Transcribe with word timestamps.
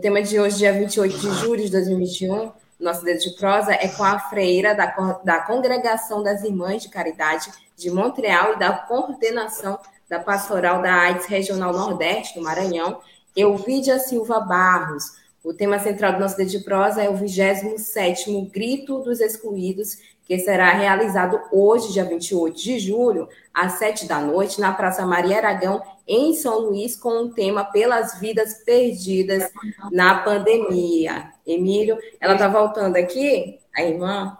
Tema 0.00 0.22
de 0.22 0.40
hoje, 0.40 0.58
dia 0.58 0.72
28 0.72 1.18
de 1.18 1.30
julho 1.34 1.62
de 1.62 1.70
2021, 1.70 2.50
nosso 2.80 3.04
dedo 3.04 3.20
de 3.20 3.30
prosa 3.36 3.72
é 3.74 3.86
com 3.88 4.02
a 4.02 4.18
freira 4.18 4.74
da, 4.74 4.86
da 5.22 5.40
Congregação 5.40 6.22
das 6.22 6.42
Irmãs 6.42 6.82
de 6.82 6.88
Caridade 6.88 7.50
de 7.76 7.90
Montreal 7.90 8.54
e 8.54 8.58
da 8.58 8.72
coordenação 8.72 9.78
da 10.08 10.18
Pastoral 10.18 10.80
da 10.80 10.92
AIDS 10.92 11.26
Regional 11.26 11.72
Nordeste 11.74 12.38
do 12.38 12.42
Maranhão, 12.42 12.98
Elvídia 13.36 13.98
Silva 13.98 14.40
Barros. 14.40 15.20
O 15.44 15.52
tema 15.52 15.78
central 15.78 16.14
do 16.14 16.20
nosso 16.20 16.36
dedo 16.36 16.50
de 16.50 16.60
prosa 16.60 17.02
é 17.02 17.10
o 17.10 17.18
27º 17.18 18.50
Grito 18.50 19.00
dos 19.00 19.20
Excluídos, 19.20 19.98
que 20.24 20.38
será 20.38 20.70
realizado 20.72 21.40
hoje, 21.52 21.92
dia 21.92 22.04
28 22.04 22.56
de 22.56 22.78
julho, 22.78 23.28
às 23.52 23.72
7 23.72 24.06
da 24.06 24.18
noite, 24.18 24.60
na 24.60 24.72
Praça 24.72 25.04
Maria 25.04 25.36
Aragão, 25.36 25.82
em 26.10 26.34
São 26.34 26.58
Luís 26.58 26.96
com 26.96 27.22
o 27.22 27.32
tema 27.32 27.64
Pelas 27.64 28.18
Vidas 28.18 28.64
Perdidas 28.64 29.52
na 29.92 30.24
Pandemia. 30.24 31.32
Emílio, 31.46 31.96
ela 32.20 32.32
está 32.34 32.48
voltando 32.48 32.96
aqui, 32.96 33.60
a 33.72 33.84
irmã? 33.84 34.36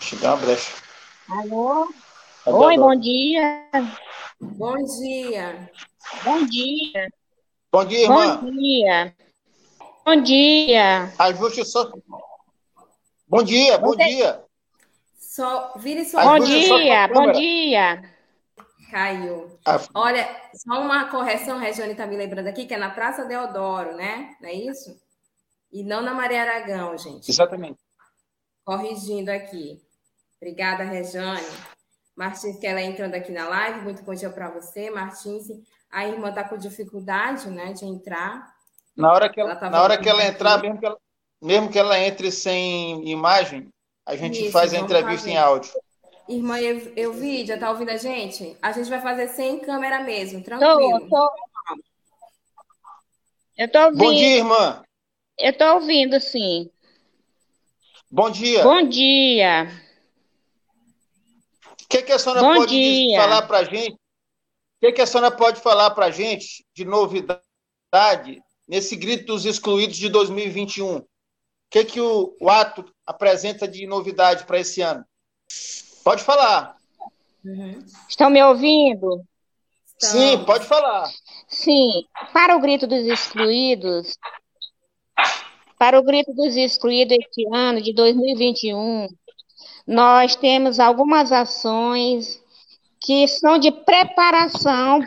Chegar 0.00 0.34
uma 0.34 0.44
brecha. 0.44 0.72
Alô? 1.28 1.88
Oi, 2.44 2.76
bom 2.76 2.96
dia. 2.96 3.64
Bom 4.40 4.74
dia. 4.76 5.70
Bom 6.24 6.44
dia. 6.46 7.08
Bom 7.70 7.84
dia, 7.84 8.02
irmã. 8.02 8.36
Bom 8.38 8.50
dia. 8.50 9.16
Bom 10.04 10.22
dia. 10.22 11.12
Ajuste 11.16 11.64
só. 11.64 11.92
Bom 13.28 13.44
dia, 13.44 13.78
bom 13.78 13.88
Você... 13.88 14.04
dia. 14.04 14.42
Só, 15.16 15.74
vire 15.76 16.04
só. 16.04 16.24
Bom 16.24 16.44
dia, 16.44 17.06
bom 17.06 17.30
dia. 17.30 18.17
Caiu. 18.90 19.58
Ah, 19.64 19.80
Olha, 19.94 20.28
só 20.54 20.80
uma 20.80 21.10
correção, 21.10 21.58
Regiane 21.58 21.92
está 21.92 22.06
me 22.06 22.16
lembrando 22.16 22.46
aqui, 22.48 22.66
que 22.66 22.74
é 22.74 22.78
na 22.78 22.90
Praça 22.90 23.24
Deodoro, 23.24 23.96
né? 23.96 24.34
Não 24.40 24.48
é 24.48 24.54
isso? 24.54 24.96
E 25.70 25.82
não 25.84 26.00
na 26.00 26.14
Maria 26.14 26.42
Aragão, 26.42 26.96
gente. 26.96 27.30
Exatamente. 27.30 27.78
Corrigindo 28.64 29.30
aqui. 29.30 29.80
Obrigada, 30.40 30.84
Regiane. 30.84 31.46
Martins, 32.16 32.58
que 32.58 32.66
ela 32.66 32.82
entrando 32.82 33.14
aqui 33.14 33.30
na 33.30 33.48
live, 33.48 33.80
muito 33.82 34.02
bom 34.02 34.14
dia 34.14 34.30
para 34.30 34.50
você, 34.50 34.90
Martins. 34.90 35.46
A 35.90 36.06
irmã 36.06 36.30
está 36.30 36.44
com 36.44 36.56
dificuldade, 36.56 37.48
né, 37.50 37.72
de 37.72 37.84
entrar. 37.84 38.52
Na 38.96 39.12
hora 39.12 39.28
que 39.28 39.40
ela, 39.40 39.50
ela 39.52 39.60
tá 39.60 39.70
na 39.70 39.82
hora 39.82 39.96
que 39.96 40.08
ela 40.08 40.24
entrar, 40.26 40.60
mesmo 40.60 40.78
que 40.80 40.86
ela, 40.86 40.98
mesmo 41.40 41.70
que 41.70 41.78
ela 41.78 41.98
entre 42.00 42.32
sem 42.32 43.08
imagem, 43.08 43.68
a 44.04 44.16
gente 44.16 44.42
Isso, 44.42 44.52
faz 44.52 44.74
a 44.74 44.78
entrevista 44.78 45.20
fazer. 45.20 45.30
em 45.30 45.36
áudio. 45.36 45.70
Irmã 46.28 46.58
Elvídia, 46.60 47.58
tá 47.58 47.70
ouvindo 47.70 47.90
a 47.90 47.96
gente? 47.96 48.56
A 48.60 48.72
gente 48.72 48.90
vai 48.90 49.00
fazer 49.00 49.28
sem 49.28 49.58
câmera 49.60 50.00
mesmo, 50.00 50.42
tranquilo. 50.42 51.00
Tô, 51.00 51.08
tô. 51.08 51.30
Eu 53.56 53.72
tô 53.72 53.78
ouvindo. 53.86 53.98
Bom 53.98 54.12
dia, 54.12 54.36
irmã. 54.36 54.82
Eu 55.38 55.56
tô 55.56 55.74
ouvindo, 55.74 56.20
sim. 56.20 56.70
Bom 58.10 58.30
dia. 58.30 58.62
Bom 58.62 58.86
dia. 58.86 59.68
O 61.82 61.88
que, 61.88 62.02
que 62.02 62.12
a 62.12 62.18
senhora 62.18 62.40
Bom 62.40 62.54
pode 62.56 62.70
dia. 62.70 63.18
falar 63.18 63.42
para 63.42 63.58
a 63.58 63.64
gente? 63.64 63.94
O 63.94 63.98
que, 64.80 64.92
que 64.92 65.00
a 65.00 65.06
senhora 65.06 65.30
pode 65.30 65.60
falar 65.60 65.90
para 65.90 66.06
a 66.06 66.10
gente 66.10 66.64
de 66.74 66.84
novidade 66.84 68.40
nesse 68.68 68.94
grito 68.94 69.26
dos 69.26 69.44
excluídos 69.44 69.96
de 69.96 70.08
2021? 70.08 70.98
O 70.98 71.06
que, 71.70 71.84
que 71.84 72.00
o, 72.00 72.36
o 72.40 72.50
ato 72.50 72.84
apresenta 73.06 73.66
de 73.66 73.86
novidade 73.86 74.44
para 74.44 74.60
esse 74.60 74.82
ano? 74.82 75.04
Pode 76.08 76.24
falar. 76.24 76.74
Uhum. 77.44 77.84
Estão 78.08 78.30
me 78.30 78.42
ouvindo? 78.42 79.22
Então... 79.94 80.08
Sim, 80.08 80.42
pode 80.46 80.64
falar. 80.64 81.06
Sim, 81.46 82.02
para 82.32 82.56
o 82.56 82.60
grito 82.60 82.86
dos 82.86 83.06
excluídos, 83.06 84.16
para 85.78 86.00
o 86.00 86.02
grito 86.02 86.32
dos 86.32 86.56
excluídos 86.56 87.14
este 87.14 87.46
ano 87.52 87.82
de 87.82 87.92
2021, 87.92 89.08
nós 89.86 90.34
temos 90.34 90.80
algumas 90.80 91.30
ações 91.30 92.42
que 93.02 93.28
são 93.28 93.58
de 93.58 93.70
preparação 93.70 95.00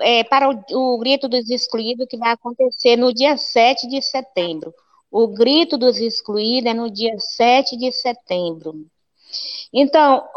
é, 0.00 0.24
para 0.24 0.48
o, 0.48 0.94
o, 0.94 0.98
grito 0.98 1.28
dos 1.28 1.50
excluídos 1.50 2.06
que 2.08 2.16
vai 2.16 2.30
acontecer 2.30 2.96
no 2.96 3.12
dia 3.12 3.36
7 3.36 3.86
de 3.86 4.00
setembro. 4.00 4.72
O 5.10 5.28
grito 5.28 5.76
dos 5.76 5.98
excluídos 5.98 6.70
é 6.70 6.72
no 6.72 6.90
dia 6.90 7.18
7 7.18 7.76
de 7.76 7.92
setembro. 7.92 8.88
Então, 9.72 10.28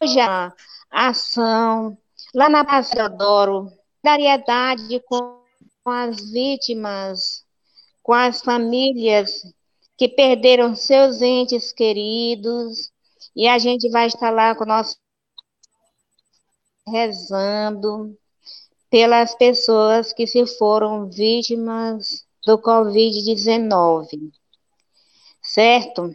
hoje 0.00 0.20
a 0.20 0.52
ação 0.90 1.98
lá 2.34 2.48
na 2.48 2.64
Praça 2.64 2.94
Deodoro, 2.94 3.70
solidariedade 4.04 5.00
com 5.00 5.42
as 5.86 6.30
vítimas, 6.30 7.44
com 8.02 8.12
as 8.12 8.40
famílias 8.40 9.42
que 9.96 10.08
perderam 10.08 10.74
seus 10.74 11.22
entes 11.22 11.72
queridos, 11.72 12.90
e 13.34 13.48
a 13.48 13.58
gente 13.58 13.88
vai 13.90 14.06
estar 14.06 14.30
lá 14.30 14.54
com 14.54 14.64
nós 14.64 14.96
rezando 16.86 18.16
pelas 18.90 19.34
pessoas 19.34 20.12
que 20.12 20.26
se 20.26 20.46
foram 20.46 21.08
vítimas 21.08 22.26
do 22.46 22.58
Covid-19, 22.58 24.32
certo? 25.42 26.14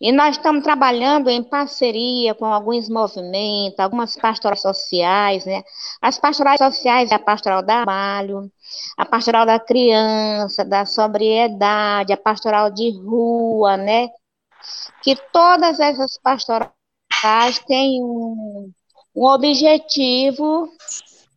E 0.00 0.12
nós 0.12 0.36
estamos 0.36 0.62
trabalhando 0.64 1.30
em 1.30 1.42
parceria 1.42 2.34
com 2.34 2.44
alguns 2.44 2.88
movimentos, 2.88 3.78
algumas 3.78 4.16
pastorais 4.16 4.60
sociais, 4.60 5.46
né? 5.46 5.62
As 6.02 6.18
pastorais 6.18 6.58
sociais 6.58 7.10
é 7.10 7.14
a 7.14 7.18
pastoral 7.18 7.62
do 7.62 7.66
trabalho, 7.66 8.50
a 8.96 9.04
pastoral 9.06 9.46
da 9.46 9.58
criança, 9.60 10.64
da 10.64 10.84
sobriedade, 10.84 12.12
a 12.12 12.16
pastoral 12.16 12.70
de 12.70 12.90
rua, 13.00 13.76
né? 13.76 14.08
Que 15.02 15.16
todas 15.32 15.78
essas 15.80 16.18
pastorais 16.18 16.72
têm 17.66 18.02
um, 18.02 18.70
um 19.14 19.24
objetivo 19.24 20.68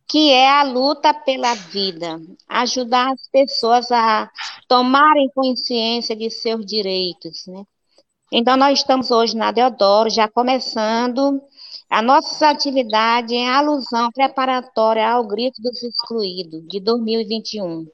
que 0.08 0.32
é 0.32 0.50
a 0.50 0.64
luta 0.64 1.14
pela 1.14 1.54
vida, 1.54 2.20
ajudar 2.48 3.12
as 3.12 3.28
pessoas 3.28 3.92
a 3.92 4.28
tomarem 4.68 5.30
consciência 5.34 6.16
de 6.16 6.28
seus 6.30 6.66
direitos, 6.66 7.46
né? 7.46 7.64
Então, 8.32 8.56
nós 8.56 8.78
estamos 8.78 9.10
hoje 9.10 9.36
na 9.36 9.50
Deodoro, 9.50 10.08
já 10.08 10.28
começando 10.28 11.42
a 11.88 12.00
nossa 12.00 12.48
atividade 12.48 13.34
em 13.34 13.48
alusão 13.48 14.08
preparatória 14.12 15.08
ao 15.08 15.26
Grito 15.26 15.60
dos 15.60 15.82
Excluídos, 15.82 16.62
de 16.68 16.78
2021. 16.78 17.88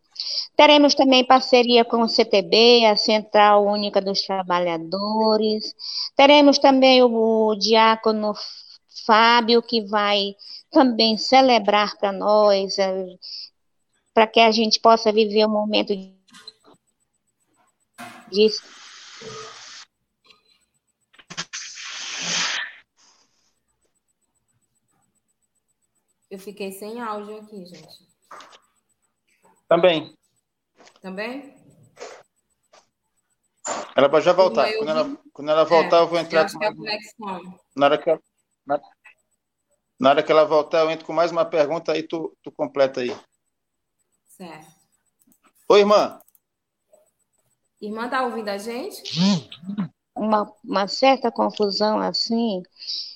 Teremos 0.54 0.94
também 0.94 1.24
parceria 1.24 1.86
com 1.86 2.02
o 2.02 2.08
CTB, 2.08 2.84
a 2.84 2.96
Central 2.96 3.64
Única 3.64 3.98
dos 3.98 4.20
Trabalhadores. 4.22 5.74
Teremos 6.14 6.58
também 6.58 7.02
o, 7.02 7.54
diácono 7.54 8.34
Fábio, 9.06 9.62
que 9.62 9.86
vai 9.86 10.34
também 10.70 11.16
celebrar 11.16 11.96
para 11.96 12.12
nós, 12.12 12.78
é, 12.78 13.06
para 14.12 14.26
que 14.26 14.40
a 14.40 14.50
gente 14.50 14.80
possa 14.80 15.10
viver 15.10 15.46
um 15.46 15.50
momento 15.50 15.94
de 18.30 18.50
Eu 26.30 26.38
fiquei 26.38 26.72
sem 26.72 27.00
áudio 27.00 27.38
aqui, 27.38 27.64
gente. 27.66 28.06
Também. 29.68 30.16
Também? 31.00 31.56
Ela 33.96 34.08
pode 34.08 34.24
já 34.24 34.32
voltar. 34.32 34.72
Quando 34.74 34.88
ela, 34.90 35.16
quando 35.32 35.50
ela 35.50 35.64
voltar, 35.64 35.98
é, 35.98 36.00
eu 36.00 36.06
vou 36.06 36.18
entrar. 36.18 36.48
Eu 36.48 36.58
com... 36.58 36.64
é 36.64 36.74
conexão. 36.74 37.58
Na 37.74 37.86
hora 37.86 37.98
que, 37.98 38.10
ela, 38.10 38.20
na, 38.66 38.80
na, 39.98 40.10
hora 40.10 40.22
que 40.22 40.32
ela 40.32 40.44
voltar, 40.44 40.80
eu 40.80 40.90
entro 40.90 41.06
com 41.06 41.12
mais 41.12 41.32
uma 41.32 41.44
pergunta, 41.44 41.92
aí 41.92 42.02
tu, 42.02 42.36
tu 42.42 42.52
completa 42.52 43.00
aí. 43.00 43.16
Certo. 44.26 44.66
Oi, 45.68 45.80
irmã. 45.80 46.20
Irmã, 47.80 48.08
tá 48.08 48.24
ouvindo 48.24 48.48
a 48.48 48.58
gente? 48.58 49.02
Uma, 50.16 50.50
uma 50.64 50.88
certa 50.88 51.30
confusão 51.30 51.98
assim, 51.98 52.62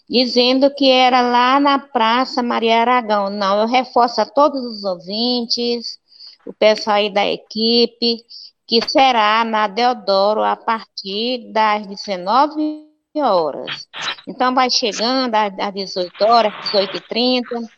dizendo 0.09 0.73
que 0.75 0.91
era 0.91 1.21
lá 1.23 1.59
na 1.59 1.79
Praça 1.79 2.43
Maria 2.43 2.81
Aragão. 2.81 3.31
Não, 3.31 3.61
eu 3.61 3.67
reforço 3.67 4.21
a 4.21 4.27
todos 4.27 4.63
os 4.63 4.85
ouvintes, 4.85 5.99
o 6.47 6.53
pessoal 6.53 6.97
aí 6.97 7.11
da 7.11 7.27
equipe, 7.27 8.25
que 8.67 8.81
será 8.89 9.45
na 9.45 9.67
Deodoro 9.67 10.43
a 10.43 10.55
partir 10.55 11.51
das 11.53 11.87
19 11.87 12.87
horas. 13.17 13.89
Então, 14.29 14.55
vai 14.55 14.71
chegando 14.71 15.35
às 15.35 15.75
18 15.75 16.25
horas, 16.25 16.53
18h30, 16.71 17.69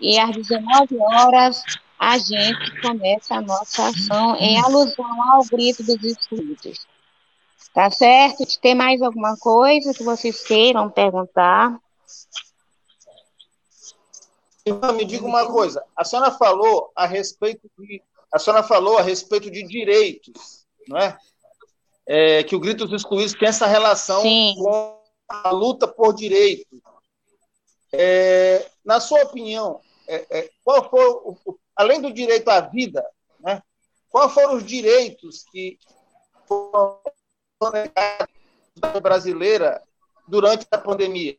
e 0.00 0.18
às 0.18 0.34
19 0.34 0.96
horas 0.98 1.62
a 1.98 2.16
gente 2.16 2.80
começa 2.80 3.34
a 3.34 3.40
nossa 3.40 3.88
ação 3.88 4.36
em 4.36 4.58
alusão 4.60 5.32
ao 5.32 5.44
grito 5.44 5.82
dos 5.82 6.02
excluídos. 6.02 6.86
Tá 7.74 7.90
certo? 7.90 8.44
Tem 8.60 8.74
mais 8.74 9.00
alguma 9.02 9.36
coisa 9.36 9.94
que 9.94 10.02
vocês 10.02 10.42
queiram 10.42 10.90
perguntar? 10.90 11.78
Me 14.94 15.04
diga 15.04 15.24
uma 15.24 15.46
coisa. 15.46 15.84
A 15.96 16.04
senhora 16.04 16.30
falou 16.30 16.90
a 16.94 17.06
respeito 17.06 17.70
de 17.78 18.02
a 18.30 18.38
senhora 18.38 18.62
falou 18.62 18.98
a 18.98 19.02
respeito 19.02 19.50
de 19.50 19.62
direitos, 19.62 20.66
não 20.86 20.98
é? 20.98 21.18
é 22.06 22.44
que 22.44 22.54
o 22.54 22.60
grito 22.60 22.84
dos 22.84 23.00
excluídos 23.00 23.32
tem 23.32 23.48
essa 23.48 23.66
relação 23.66 24.20
Sim. 24.20 24.54
com 24.58 24.98
a 25.28 25.50
luta 25.50 25.88
por 25.88 26.14
direitos. 26.14 26.78
É, 27.90 28.70
na 28.84 29.00
sua 29.00 29.22
opinião, 29.22 29.80
é, 30.06 30.26
é 30.30 30.50
qual 30.62 30.90
foi, 30.90 31.06
o, 31.06 31.58
além 31.74 32.02
do 32.02 32.12
direito 32.12 32.48
à 32.48 32.60
vida, 32.60 33.02
né? 33.40 33.62
Quais 34.10 34.32
foram 34.32 34.56
os 34.56 34.64
direitos 34.64 35.44
que 35.50 35.78
foram 36.46 37.00
brasileira 39.02 39.82
durante 40.26 40.66
a 40.70 40.78
pandemia? 40.78 41.36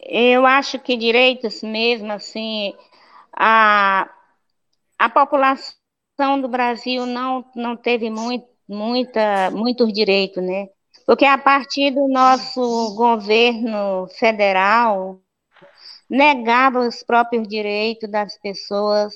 Eu 0.00 0.44
acho 0.44 0.78
que 0.78 0.96
direitos 0.96 1.62
mesmo, 1.62 2.12
assim, 2.12 2.74
a, 3.32 4.10
a 4.98 5.08
população 5.08 6.40
do 6.40 6.48
Brasil 6.48 7.06
não, 7.06 7.44
não 7.54 7.76
teve 7.76 8.10
muito, 8.10 8.48
muita, 8.68 9.50
muitos 9.52 9.92
direitos, 9.92 10.42
né? 10.42 10.68
Porque 11.06 11.24
a 11.24 11.38
partir 11.38 11.92
do 11.92 12.08
nosso 12.08 12.94
governo 12.96 14.08
federal, 14.18 15.20
negava 16.08 16.80
os 16.80 17.02
próprios 17.04 17.46
direitos 17.46 18.10
das 18.10 18.36
pessoas, 18.38 19.14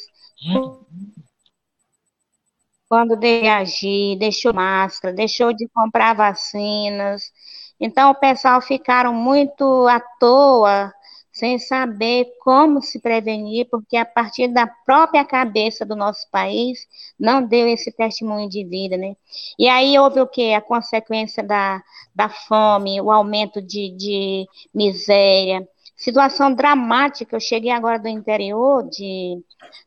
quando 2.95 3.17
de 3.17 3.49
agir, 3.49 4.17
deixou 4.21 4.55
máscara, 4.55 5.13
deixou 5.13 5.53
de 5.53 5.67
comprar 5.67 6.15
vacinas. 6.15 7.33
Então, 7.81 8.13
o 8.13 8.15
pessoal 8.15 8.61
ficaram 8.61 9.13
muito 9.13 9.65
à 9.89 9.99
toa, 9.99 10.95
sem 11.33 11.59
saber 11.59 12.29
como 12.41 12.81
se 12.81 13.01
prevenir, 13.01 13.67
porque 13.69 13.97
a 13.97 14.05
partir 14.05 14.47
da 14.47 14.69
própria 14.87 15.25
cabeça 15.25 15.85
do 15.85 15.97
nosso 15.97 16.31
país 16.31 16.87
não 17.19 17.45
deu 17.45 17.67
esse 17.67 17.91
testemunho 17.91 18.49
de 18.49 18.65
vida, 18.65 18.97
né? 18.97 19.17
E 19.59 19.69
aí 19.69 19.99
houve 19.99 20.21
o 20.21 20.27
quê? 20.29 20.55
A 20.57 20.61
consequência 20.61 21.43
da, 21.43 21.83
da 22.15 22.29
fome, 22.29 23.01
o 23.01 23.11
aumento 23.11 23.61
de, 23.61 23.91
de 23.91 24.47
miséria, 24.73 25.69
situação 25.97 26.55
dramática. 26.55 27.37
Eu 27.37 27.41
cheguei 27.41 27.71
agora 27.71 27.99
do 27.99 28.09
interior 28.09 28.89
de 28.89 29.43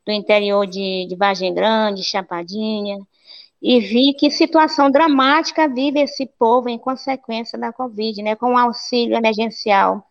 do 0.06 0.12
interior 0.12 0.66
de, 0.66 1.06
de 1.08 1.16
Vargem 1.16 1.54
Grande, 1.54 2.04
Chapadinha, 2.04 2.98
e 3.62 3.80
vi 3.80 4.14
que 4.14 4.30
situação 4.32 4.90
dramática 4.90 5.68
vive 5.68 6.02
esse 6.02 6.26
povo 6.26 6.70
em 6.70 6.78
consequência 6.78 7.58
da 7.58 7.74
Covid, 7.74 8.22
né, 8.22 8.36
com 8.36 8.54
o 8.54 8.58
auxílio 8.58 9.18
emergencial, 9.18 10.04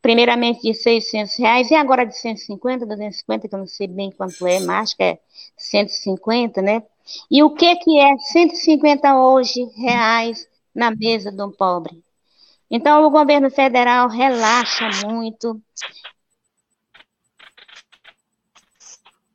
primeiramente 0.00 0.62
de 0.62 0.74
600 0.74 1.36
reais, 1.38 1.70
e 1.70 1.74
agora 1.74 2.04
de 2.04 2.16
150, 2.16 2.86
250, 2.86 3.48
que 3.48 3.54
eu 3.54 3.58
não 3.58 3.66
sei 3.66 3.86
bem 3.86 4.10
quanto 4.10 4.46
é, 4.46 4.60
mas 4.60 4.90
acho 4.90 4.96
que 4.96 5.02
é 5.02 5.18
150, 5.56 6.62
né, 6.62 6.82
e 7.30 7.42
o 7.42 7.50
que 7.50 7.76
que 7.76 7.98
é 7.98 8.16
150 8.16 9.16
hoje 9.16 9.64
reais 9.76 10.46
na 10.74 10.90
mesa 10.90 11.30
um 11.44 11.50
pobre? 11.50 12.02
Então, 12.70 13.04
o 13.04 13.10
governo 13.10 13.50
federal 13.50 14.08
relaxa 14.08 14.90
muito. 15.06 15.60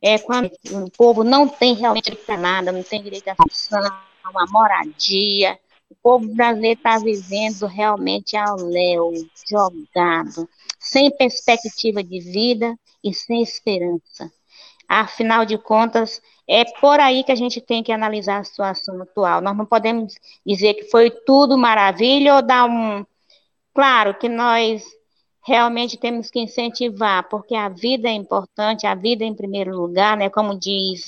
É 0.00 0.18
quando 0.18 0.50
o 0.70 0.90
povo 0.90 1.24
não 1.24 1.48
tem 1.48 1.74
realmente 1.74 2.14
para 2.14 2.36
nada, 2.36 2.70
não 2.70 2.82
tem 2.82 3.02
direito 3.02 3.28
à 3.28 3.34
função, 3.34 3.82
a 3.82 4.46
moradia. 4.50 5.58
O 5.90 5.94
povo 6.02 6.26
brasileiro 6.34 6.78
está 6.78 6.98
vivendo 6.98 7.66
realmente 7.66 8.36
ao 8.36 8.56
léu, 8.56 9.12
jogado, 9.48 10.48
sem 10.78 11.10
perspectiva 11.16 12.02
de 12.02 12.20
vida 12.20 12.78
e 13.02 13.12
sem 13.12 13.42
esperança. 13.42 14.30
Afinal 14.88 15.44
de 15.46 15.56
contas, 15.56 16.20
é 16.46 16.64
por 16.80 17.00
aí 17.00 17.24
que 17.24 17.32
a 17.32 17.36
gente 17.36 17.60
tem 17.60 17.82
que 17.82 17.90
analisar 17.90 18.38
a 18.38 18.44
situação 18.44 19.00
atual. 19.02 19.40
Nós 19.40 19.56
não 19.56 19.64
podemos 19.64 20.14
dizer 20.44 20.74
que 20.74 20.84
foi 20.84 21.10
tudo 21.10 21.56
maravilha 21.56 22.36
ou 22.36 22.42
dar 22.42 22.66
um, 22.66 23.04
Claro 23.74 24.14
que 24.14 24.28
nós 24.28 24.84
realmente 25.46 25.98
temos 25.98 26.30
que 26.30 26.40
incentivar, 26.40 27.28
porque 27.28 27.54
a 27.54 27.68
vida 27.68 28.08
é 28.08 28.12
importante, 28.12 28.86
a 28.86 28.94
vida 28.94 29.24
em 29.24 29.34
primeiro 29.34 29.76
lugar, 29.76 30.16
né? 30.16 30.30
Como 30.30 30.58
diz 30.58 31.06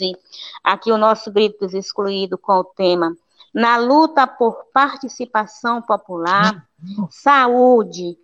aqui 0.63 0.93
o 0.93 0.99
nosso 0.99 1.33
grito 1.33 1.61
dos 1.61 1.73
excluídos 1.73 2.39
com 2.41 2.53
o 2.55 2.65
tema 2.65 3.17
na 3.57 3.79
luta 3.79 4.27
por 4.27 4.67
participação 4.71 5.81
popular, 5.81 6.69
saúde, 7.09 8.19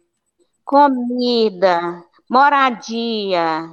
comida, 0.62 2.04
moradia, 2.28 3.70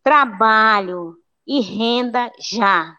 trabalho 0.00 1.16
e 1.44 1.60
renda 1.60 2.30
já. 2.38 2.96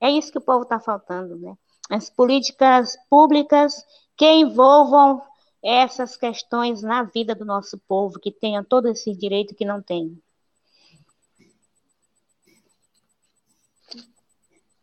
É 0.00 0.10
isso 0.10 0.32
que 0.32 0.38
o 0.38 0.40
povo 0.40 0.62
está 0.62 0.80
faltando, 0.80 1.36
né? 1.36 1.54
As 1.90 2.08
políticas 2.08 2.96
públicas 3.10 3.74
que 4.16 4.30
envolvam 4.30 5.20
essas 5.64 6.14
questões 6.14 6.82
na 6.82 7.04
vida 7.04 7.34
do 7.34 7.44
nosso 7.44 7.78
povo, 7.88 8.20
que 8.20 8.30
tenham 8.30 8.62
todo 8.62 8.86
esse 8.88 9.14
direito 9.16 9.54
que 9.54 9.64
não 9.64 9.80
tem. 9.80 10.20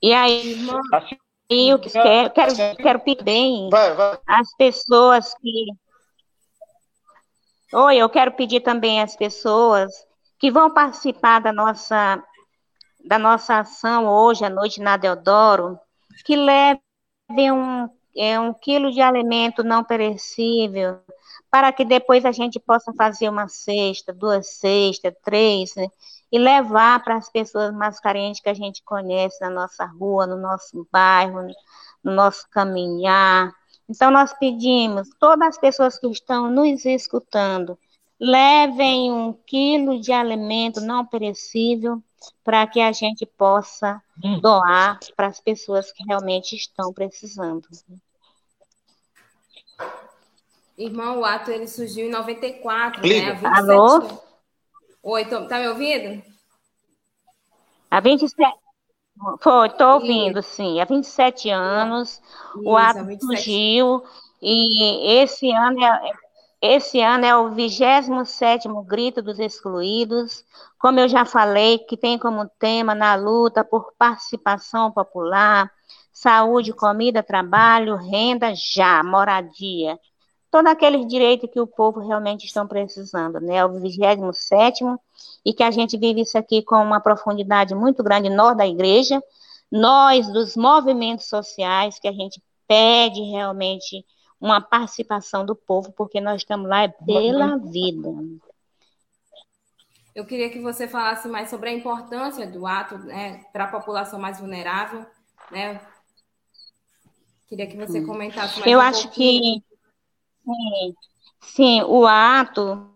E 0.02 0.12
aí, 0.12 0.58
eu 1.48 1.78
quero, 1.78 2.32
quero, 2.32 2.76
quero 2.78 3.00
pedir 3.02 3.24
bem 3.24 3.70
as 4.26 4.56
pessoas 4.56 5.36
que. 5.36 5.68
Oi, 7.74 7.98
eu 7.98 8.10
quero 8.10 8.32
pedir 8.32 8.62
também 8.62 9.02
às 9.02 9.16
pessoas 9.16 9.92
que 10.40 10.50
vão 10.50 10.74
participar 10.74 11.40
da 11.40 11.54
nossa, 11.54 12.22
da 13.06 13.20
nossa 13.20 13.60
ação 13.60 14.08
hoje 14.08 14.44
à 14.44 14.50
noite 14.50 14.82
na 14.82 14.98
Deodoro, 14.98 15.80
que 16.26 16.36
levem 16.36 17.52
um 17.52 17.88
é, 18.16 18.40
um 18.40 18.54
quilo 18.54 18.92
de 18.92 19.02
alimento 19.02 19.64
não 19.64 19.84
perecível, 19.84 21.00
para 21.50 21.72
que 21.72 21.84
depois 21.86 22.26
a 22.26 22.32
gente 22.32 22.60
possa 22.60 22.94
fazer 22.94 23.30
uma 23.30 23.48
cesta, 23.48 24.14
duas 24.14 24.48
cestas, 24.48 25.14
três, 25.24 25.76
né? 25.76 25.88
e 26.32 26.40
levar 26.40 27.04
para 27.04 27.18
as 27.18 27.30
pessoas 27.30 27.74
mais 27.74 28.00
carentes 28.00 28.42
que 28.42 28.50
a 28.50 28.54
gente 28.54 28.82
conhece 28.84 29.42
na 29.42 29.50
nossa 29.50 29.86
rua, 29.86 30.26
no 30.26 30.38
nosso 30.38 30.88
bairro, 30.92 31.48
no 32.04 32.14
nosso 32.14 32.48
caminhar. 32.50 33.52
Então, 33.90 34.10
nós 34.10 34.34
pedimos, 34.34 35.10
todas 35.20 35.50
as 35.50 35.58
pessoas 35.58 36.00
que 36.00 36.08
estão 36.08 36.50
nos 36.50 36.86
escutando, 36.86 37.78
levem 38.22 39.12
um 39.12 39.34
quilo 39.34 40.00
de 40.00 40.12
alimento 40.12 40.80
não 40.80 41.04
perecível 41.04 42.04
para 42.44 42.68
que 42.68 42.80
a 42.80 42.92
gente 42.92 43.26
possa 43.26 44.00
hum. 44.24 44.40
doar 44.40 45.00
para 45.16 45.26
as 45.26 45.40
pessoas 45.40 45.92
que 45.92 46.04
realmente 46.04 46.56
estão 46.56 46.94
precisando. 46.94 47.68
Irmão, 50.78 51.20
o 51.20 51.26
ato 51.26 51.50
ele 51.50 51.68
surgiu 51.68 52.06
em 52.06 52.12
94, 52.12 53.02
Liga. 53.02 53.34
né? 53.34 53.50
Alô? 53.56 54.22
Oi, 55.02 55.26
tô, 55.26 55.48
tá 55.48 55.58
me 55.58 55.68
ouvindo? 55.68 56.24
Há 57.90 58.00
27. 58.00 58.38
Foi, 59.40 59.68
estou 59.68 59.96
ouvindo, 59.96 60.44
sim. 60.44 60.80
Há 60.80 60.86
27 60.86 61.50
anos, 61.50 62.22
Isso, 62.56 62.62
o 62.64 62.78
ato 62.78 63.00
surgiu 63.20 64.04
e 64.42 65.22
esse 65.22 65.52
ano 65.52 65.84
é, 65.84 66.12
esse 66.62 67.02
ano 67.02 67.26
é 67.26 67.36
o 67.36 67.50
27º 67.50 68.86
Grito 68.86 69.22
dos 69.22 69.40
Excluídos, 69.40 70.46
como 70.78 71.00
eu 71.00 71.10
já 71.10 71.26
falei, 71.26 71.80
que 71.80 71.98
tem 71.98 72.20
como 72.20 72.48
tema 72.60 72.94
na 72.94 73.16
luta 73.16 73.64
por 73.64 73.94
participação 73.98 74.92
popular, 74.92 75.72
saúde, 76.14 76.72
comida, 76.72 77.24
trabalho, 77.24 77.96
renda, 77.96 78.54
já, 78.54 79.04
moradia. 79.04 79.98
Todo 80.52 80.68
aquele 80.68 81.04
direito 81.06 81.48
que 81.48 81.60
o 81.60 81.66
povo 81.66 82.00
realmente 82.00 82.46
estão 82.46 82.68
precisando, 82.68 83.40
né? 83.40 83.56
É 83.56 83.66
o 83.66 83.70
27º, 83.70 85.00
e 85.46 85.54
que 85.54 85.64
a 85.64 85.72
gente 85.72 85.98
vive 85.98 86.22
isso 86.22 86.38
aqui 86.38 86.62
com 86.62 86.76
uma 86.76 87.00
profundidade 87.00 87.74
muito 87.74 88.04
grande, 88.04 88.30
nós 88.30 88.56
da 88.56 88.68
igreja, 88.68 89.22
nós 89.72 90.28
dos 90.32 90.56
movimentos 90.56 91.28
sociais, 91.28 91.98
que 91.98 92.08
a 92.08 92.12
gente 92.12 92.42
pede 92.68 93.22
realmente 93.22 94.06
uma 94.42 94.60
participação 94.60 95.46
do 95.46 95.56
povo, 95.56 95.92
porque 95.94 96.20
nós 96.20 96.42
estamos 96.42 96.68
lá 96.68 96.90
pela 96.90 97.58
vida. 97.58 98.10
Eu 100.16 100.26
queria 100.26 100.50
que 100.50 100.60
você 100.60 100.88
falasse 100.88 101.28
mais 101.28 101.50
sobre 101.50 101.70
a 101.70 101.74
importância 101.74 102.50
do 102.50 102.66
ato 102.66 102.98
né, 102.98 103.46
para 103.54 103.66
a 103.66 103.72
população 103.72 104.20
mais 104.20 104.40
vulnerável, 104.40 105.06
né? 105.52 105.80
Queria 107.48 107.68
que 107.68 107.78
você 107.78 108.02
comentasse 108.02 108.60
mais 108.60 108.72
Eu 108.72 108.80
um 108.80 108.82
acho 108.82 109.04
pouquinho. 109.04 109.62
que 109.62 109.66
sim, 110.44 110.96
sim, 111.40 111.82
o 111.84 112.06
ato 112.08 112.90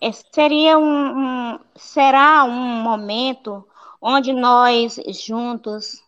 é, 0.00 0.12
seria 0.12 0.78
um, 0.78 1.54
um, 1.54 1.60
será 1.74 2.44
um 2.44 2.82
momento 2.82 3.66
onde 4.00 4.32
nós 4.32 4.96
juntos 5.08 6.02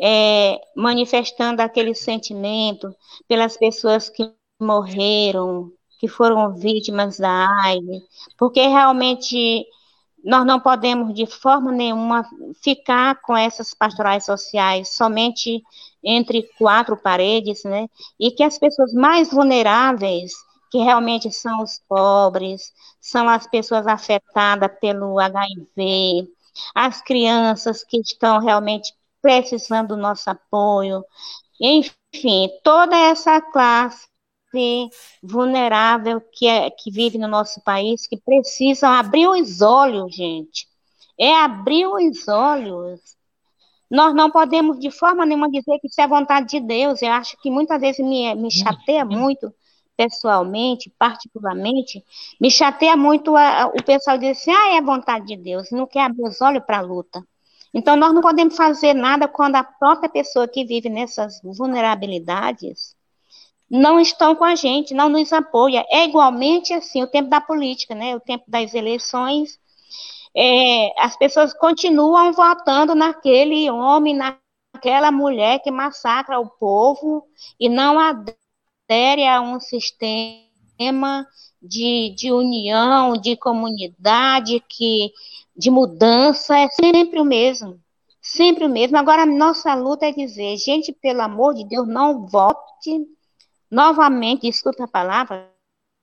é, 0.00 0.60
manifestando 0.76 1.62
aquele 1.62 1.94
sentimento 1.94 2.94
pelas 3.28 3.56
pessoas 3.56 4.08
que 4.08 4.30
morreram, 4.60 5.70
que 5.98 6.08
foram 6.08 6.54
vítimas 6.54 7.18
da 7.18 7.48
AIDS, 7.64 8.02
porque 8.38 8.60
realmente 8.66 9.66
nós 10.24 10.44
não 10.44 10.58
podemos 10.58 11.14
de 11.14 11.24
forma 11.24 11.70
nenhuma 11.70 12.28
ficar 12.62 13.20
com 13.22 13.36
essas 13.36 13.72
pastorais 13.72 14.24
sociais 14.24 14.94
somente 14.94 15.62
entre 16.02 16.42
quatro 16.58 16.96
paredes, 16.96 17.62
né? 17.64 17.88
E 18.18 18.30
que 18.32 18.42
as 18.42 18.58
pessoas 18.58 18.92
mais 18.92 19.30
vulneráveis, 19.30 20.32
que 20.70 20.78
realmente 20.78 21.30
são 21.30 21.62
os 21.62 21.80
pobres, 21.88 22.72
são 23.00 23.28
as 23.28 23.46
pessoas 23.46 23.86
afetadas 23.86 24.70
pelo 24.80 25.18
HIV, 25.20 26.28
as 26.74 27.00
crianças 27.00 27.84
que 27.84 27.98
estão 28.00 28.40
realmente 28.40 28.92
precisando 29.20 29.88
do 29.88 29.96
nosso 29.96 30.28
apoio, 30.30 31.04
enfim, 31.60 32.48
toda 32.62 32.96
essa 32.96 33.40
classe 33.40 34.06
vulnerável 35.22 36.20
que, 36.32 36.46
é, 36.46 36.70
que 36.70 36.90
vive 36.90 37.18
no 37.18 37.28
nosso 37.28 37.60
país, 37.62 38.06
que 38.06 38.16
precisam 38.16 38.90
abrir 38.90 39.28
os 39.28 39.60
olhos, 39.60 40.14
gente. 40.14 40.66
É 41.18 41.34
abrir 41.34 41.86
os 41.86 42.28
olhos. 42.28 43.00
Nós 43.90 44.14
não 44.14 44.30
podemos 44.30 44.78
de 44.78 44.90
forma 44.90 45.24
nenhuma 45.24 45.50
dizer 45.50 45.78
que 45.80 45.88
isso 45.88 46.00
é 46.00 46.08
vontade 46.08 46.48
de 46.48 46.60
Deus. 46.60 47.02
Eu 47.02 47.12
acho 47.12 47.36
que 47.40 47.50
muitas 47.50 47.80
vezes 47.80 48.04
me, 48.04 48.34
me 48.34 48.50
chateia 48.50 49.04
muito, 49.04 49.52
pessoalmente, 49.96 50.92
particularmente, 50.98 52.04
me 52.40 52.50
chateia 52.50 52.96
muito 52.96 53.34
a, 53.36 53.62
a, 53.62 53.66
o 53.68 53.82
pessoal 53.82 54.18
dizer 54.18 54.32
assim, 54.32 54.50
ah, 54.50 54.76
é 54.76 54.82
vontade 54.82 55.26
de 55.26 55.36
Deus, 55.36 55.70
não 55.70 55.86
quer 55.86 56.02
abrir 56.02 56.24
os 56.24 56.40
olhos 56.40 56.64
para 56.64 56.78
a 56.78 56.82
luta. 56.82 57.24
Então, 57.76 57.94
nós 57.94 58.14
não 58.14 58.22
podemos 58.22 58.56
fazer 58.56 58.94
nada 58.94 59.28
quando 59.28 59.56
a 59.56 59.62
própria 59.62 60.08
pessoa 60.08 60.48
que 60.48 60.64
vive 60.64 60.88
nessas 60.88 61.42
vulnerabilidades 61.42 62.96
não 63.70 64.00
estão 64.00 64.34
com 64.34 64.44
a 64.44 64.54
gente, 64.54 64.94
não 64.94 65.10
nos 65.10 65.30
apoia. 65.30 65.84
É 65.90 66.06
igualmente 66.06 66.72
assim 66.72 67.02
o 67.02 67.06
tempo 67.06 67.28
da 67.28 67.38
política, 67.38 67.94
né? 67.94 68.16
O 68.16 68.20
tempo 68.20 68.44
das 68.48 68.72
eleições. 68.72 69.58
É, 70.34 70.90
as 70.98 71.18
pessoas 71.18 71.52
continuam 71.52 72.32
votando 72.32 72.94
naquele 72.94 73.70
homem, 73.70 74.16
naquela 74.16 75.12
mulher 75.12 75.58
que 75.58 75.70
massacra 75.70 76.40
o 76.40 76.48
povo 76.48 77.26
e 77.60 77.68
não 77.68 77.98
adere 77.98 79.26
a 79.28 79.42
um 79.42 79.60
sistema 79.60 81.26
de, 81.60 82.14
de 82.16 82.32
união, 82.32 83.18
de 83.18 83.36
comunidade 83.36 84.64
que 84.66 85.12
de 85.56 85.70
mudança, 85.70 86.58
é 86.58 86.68
sempre 86.68 87.20
o 87.20 87.24
mesmo. 87.24 87.80
Sempre 88.20 88.64
o 88.64 88.68
mesmo. 88.68 88.96
Agora, 88.96 89.22
a 89.22 89.26
nossa 89.26 89.72
luta 89.74 90.06
é 90.06 90.12
dizer, 90.12 90.56
gente, 90.56 90.92
pelo 90.92 91.22
amor 91.22 91.54
de 91.54 91.64
Deus, 91.64 91.86
não 91.86 92.26
vote 92.26 93.06
novamente, 93.70 94.48
escuta 94.48 94.84
a 94.84 94.88
palavra, 94.88 95.50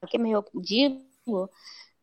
que 0.07 0.17
eu 0.17 0.43
digo, 0.55 1.49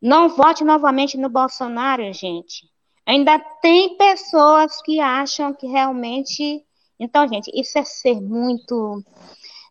não 0.01 0.29
vote 0.29 0.65
novamente 0.65 1.17
no 1.17 1.29
Bolsonaro, 1.29 2.13
gente. 2.13 2.69
Ainda 3.07 3.39
tem 3.61 3.97
pessoas 3.97 4.81
que 4.83 5.01
acham 5.01 5.53
que 5.53 5.67
realmente. 5.67 6.65
Então, 6.99 7.27
gente, 7.27 7.51
isso 7.55 7.79
é 7.79 7.85
ser 7.85 8.21
muito. 8.21 9.03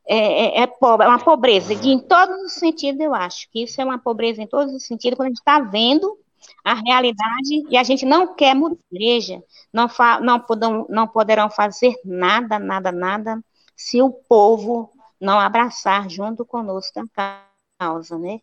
É, 0.08 0.18
é, 0.18 0.62
é, 0.62 0.68
pobre, 0.68 1.06
é 1.06 1.10
uma 1.10 1.24
pobreza, 1.24 1.76
de, 1.76 1.90
em 1.90 2.00
todos 2.00 2.42
os 2.42 2.54
sentidos, 2.54 3.00
eu 3.00 3.14
acho 3.14 3.48
que 3.52 3.62
isso 3.64 3.80
é 3.80 3.86
uma 3.86 4.00
pobreza 4.00 4.42
em 4.42 4.48
todos 4.48 4.74
os 4.74 4.84
sentidos, 4.84 5.16
quando 5.16 5.28
a 5.28 5.30
gente 5.30 5.38
está 5.38 5.60
vendo 5.60 6.18
a 6.64 6.74
realidade 6.74 7.66
e 7.70 7.78
a 7.78 7.84
gente 7.84 8.06
não 8.06 8.36
quer 8.36 8.54
mudar 8.56 8.76
a 8.76 8.96
igreja, 8.96 9.44
não, 9.72 9.88
não, 10.22 10.40
podam, 10.40 10.86
não 10.90 11.08
poderão 11.08 11.50
fazer 11.50 11.96
nada, 12.04 12.60
nada, 12.60 12.92
nada, 12.92 13.44
se 13.76 14.02
o 14.02 14.12
povo 14.12 14.92
não 15.20 15.40
abraçar 15.40 16.10
junto 16.10 16.46
conosco 16.46 17.00
a 17.18 17.44
causa, 17.78 18.18
né? 18.18 18.42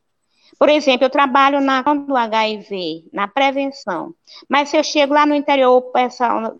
Por 0.59 0.69
exemplo, 0.69 1.05
eu 1.05 1.11
trabalho 1.11 1.61
na 1.61 1.83
do 1.83 2.17
HIV, 2.17 3.09
na 3.13 3.29
prevenção, 3.29 4.15
mas 4.49 4.69
se 4.69 4.77
eu 4.77 4.85
chego 4.85 5.13
lá 5.13 5.27
no 5.27 5.35
interior, 5.35 5.77
o 5.77 5.93
pessoal 5.93 6.59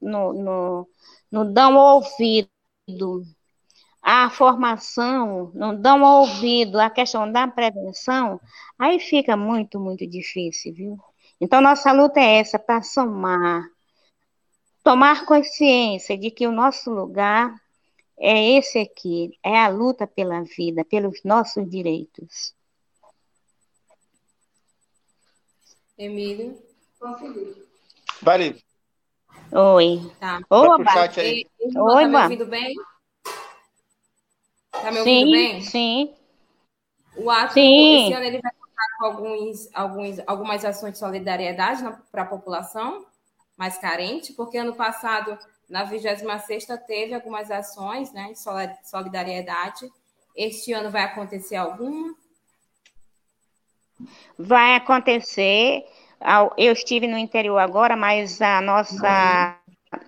no, 0.00 0.32
no, 0.32 0.88
no 1.30 1.44
dão 1.52 1.76
ouvido 1.76 2.48
a 4.08 4.30
formação, 4.30 5.50
não 5.52 5.74
dão 5.74 6.00
ouvido 6.00 6.78
à 6.78 6.88
questão 6.88 7.30
da 7.30 7.48
prevenção, 7.48 8.40
aí 8.78 9.00
fica 9.00 9.36
muito, 9.36 9.80
muito 9.80 10.06
difícil, 10.06 10.72
viu? 10.72 11.00
Então, 11.40 11.60
nossa 11.60 11.90
luta 11.90 12.20
é 12.20 12.38
essa, 12.38 12.56
para 12.56 12.82
somar, 12.82 13.68
tomar 14.84 15.26
consciência 15.26 16.16
de 16.16 16.30
que 16.30 16.46
o 16.46 16.52
nosso 16.52 16.88
lugar 16.88 17.52
é 18.16 18.52
esse 18.52 18.78
aqui, 18.78 19.36
é 19.42 19.58
a 19.58 19.66
luta 19.66 20.06
pela 20.06 20.40
vida, 20.44 20.84
pelos 20.84 21.24
nossos 21.24 21.68
direitos. 21.68 22.54
Emílio? 25.98 26.56
Vale. 28.22 28.62
Oi. 29.50 30.12
Tá. 30.20 30.40
Oba. 30.48 30.76
Oi, 30.78 31.44
tá 31.64 32.08
me 32.08 32.16
ouvindo 32.16 32.46
bem? 32.46 32.72
Tá 34.82 34.90
me 34.92 34.98
ouvindo 34.98 35.24
sim, 35.24 35.30
bem? 35.30 35.60
Sim. 35.62 36.14
O 37.16 37.30
ato, 37.30 37.54
sim. 37.54 38.04
esse 38.04 38.12
ano, 38.12 38.24
ele 38.24 38.40
vai 38.40 38.52
contar 38.52 38.98
com 38.98 39.04
alguns, 39.06 39.68
alguns, 39.74 40.20
algumas 40.26 40.64
ações 40.64 40.92
de 40.92 40.98
solidariedade 40.98 41.82
para 42.12 42.22
a 42.22 42.26
população 42.26 43.06
mais 43.56 43.78
carente, 43.78 44.34
porque 44.34 44.58
ano 44.58 44.74
passado, 44.74 45.38
na 45.68 45.84
26 45.84 46.66
teve 46.86 47.14
algumas 47.14 47.50
ações 47.50 48.12
né, 48.12 48.32
de 48.32 48.88
solidariedade. 48.88 49.90
Este 50.36 50.72
ano 50.72 50.90
vai 50.90 51.02
acontecer 51.04 51.56
alguma? 51.56 52.14
Vai 54.38 54.74
acontecer. 54.74 55.86
Eu 56.58 56.72
estive 56.72 57.06
no 57.06 57.16
interior 57.16 57.58
agora, 57.58 57.96
mas 57.96 58.42
a 58.42 58.60
nossa 58.60 59.58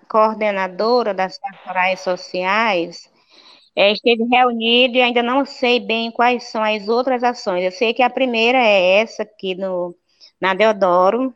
coordenadora 0.08 1.14
das 1.14 1.38
pastorais 1.38 2.00
sociais 2.00 3.10
é, 3.78 3.92
esteve 3.92 4.24
reunido 4.24 4.96
e 4.96 5.00
ainda 5.00 5.22
não 5.22 5.44
sei 5.46 5.78
bem 5.78 6.10
quais 6.10 6.50
são 6.50 6.60
as 6.64 6.88
outras 6.88 7.22
ações. 7.22 7.62
Eu 7.64 7.70
sei 7.70 7.94
que 7.94 8.02
a 8.02 8.10
primeira 8.10 8.58
é 8.58 8.98
essa 9.00 9.22
aqui 9.22 9.54
no, 9.54 9.94
na 10.40 10.52
Deodoro. 10.52 11.32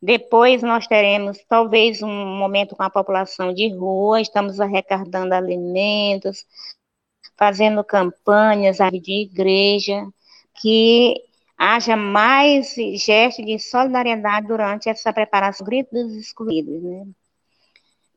Depois 0.00 0.62
nós 0.62 0.86
teremos 0.86 1.38
talvez 1.48 2.02
um 2.02 2.36
momento 2.36 2.76
com 2.76 2.82
a 2.82 2.90
população 2.90 3.54
de 3.54 3.70
rua, 3.74 4.20
estamos 4.20 4.60
arrecadando 4.60 5.32
alimentos, 5.34 6.44
fazendo 7.38 7.82
campanhas 7.82 8.76
de 8.92 9.22
igreja, 9.22 10.06
que 10.60 11.14
haja 11.56 11.96
mais 11.96 12.74
gestos 12.96 13.46
de 13.46 13.58
solidariedade 13.58 14.46
durante 14.46 14.90
essa 14.90 15.10
preparação 15.10 15.66
Grito 15.66 15.90
dos 15.92 16.14
Excluídos, 16.16 16.82
né? 16.82 17.06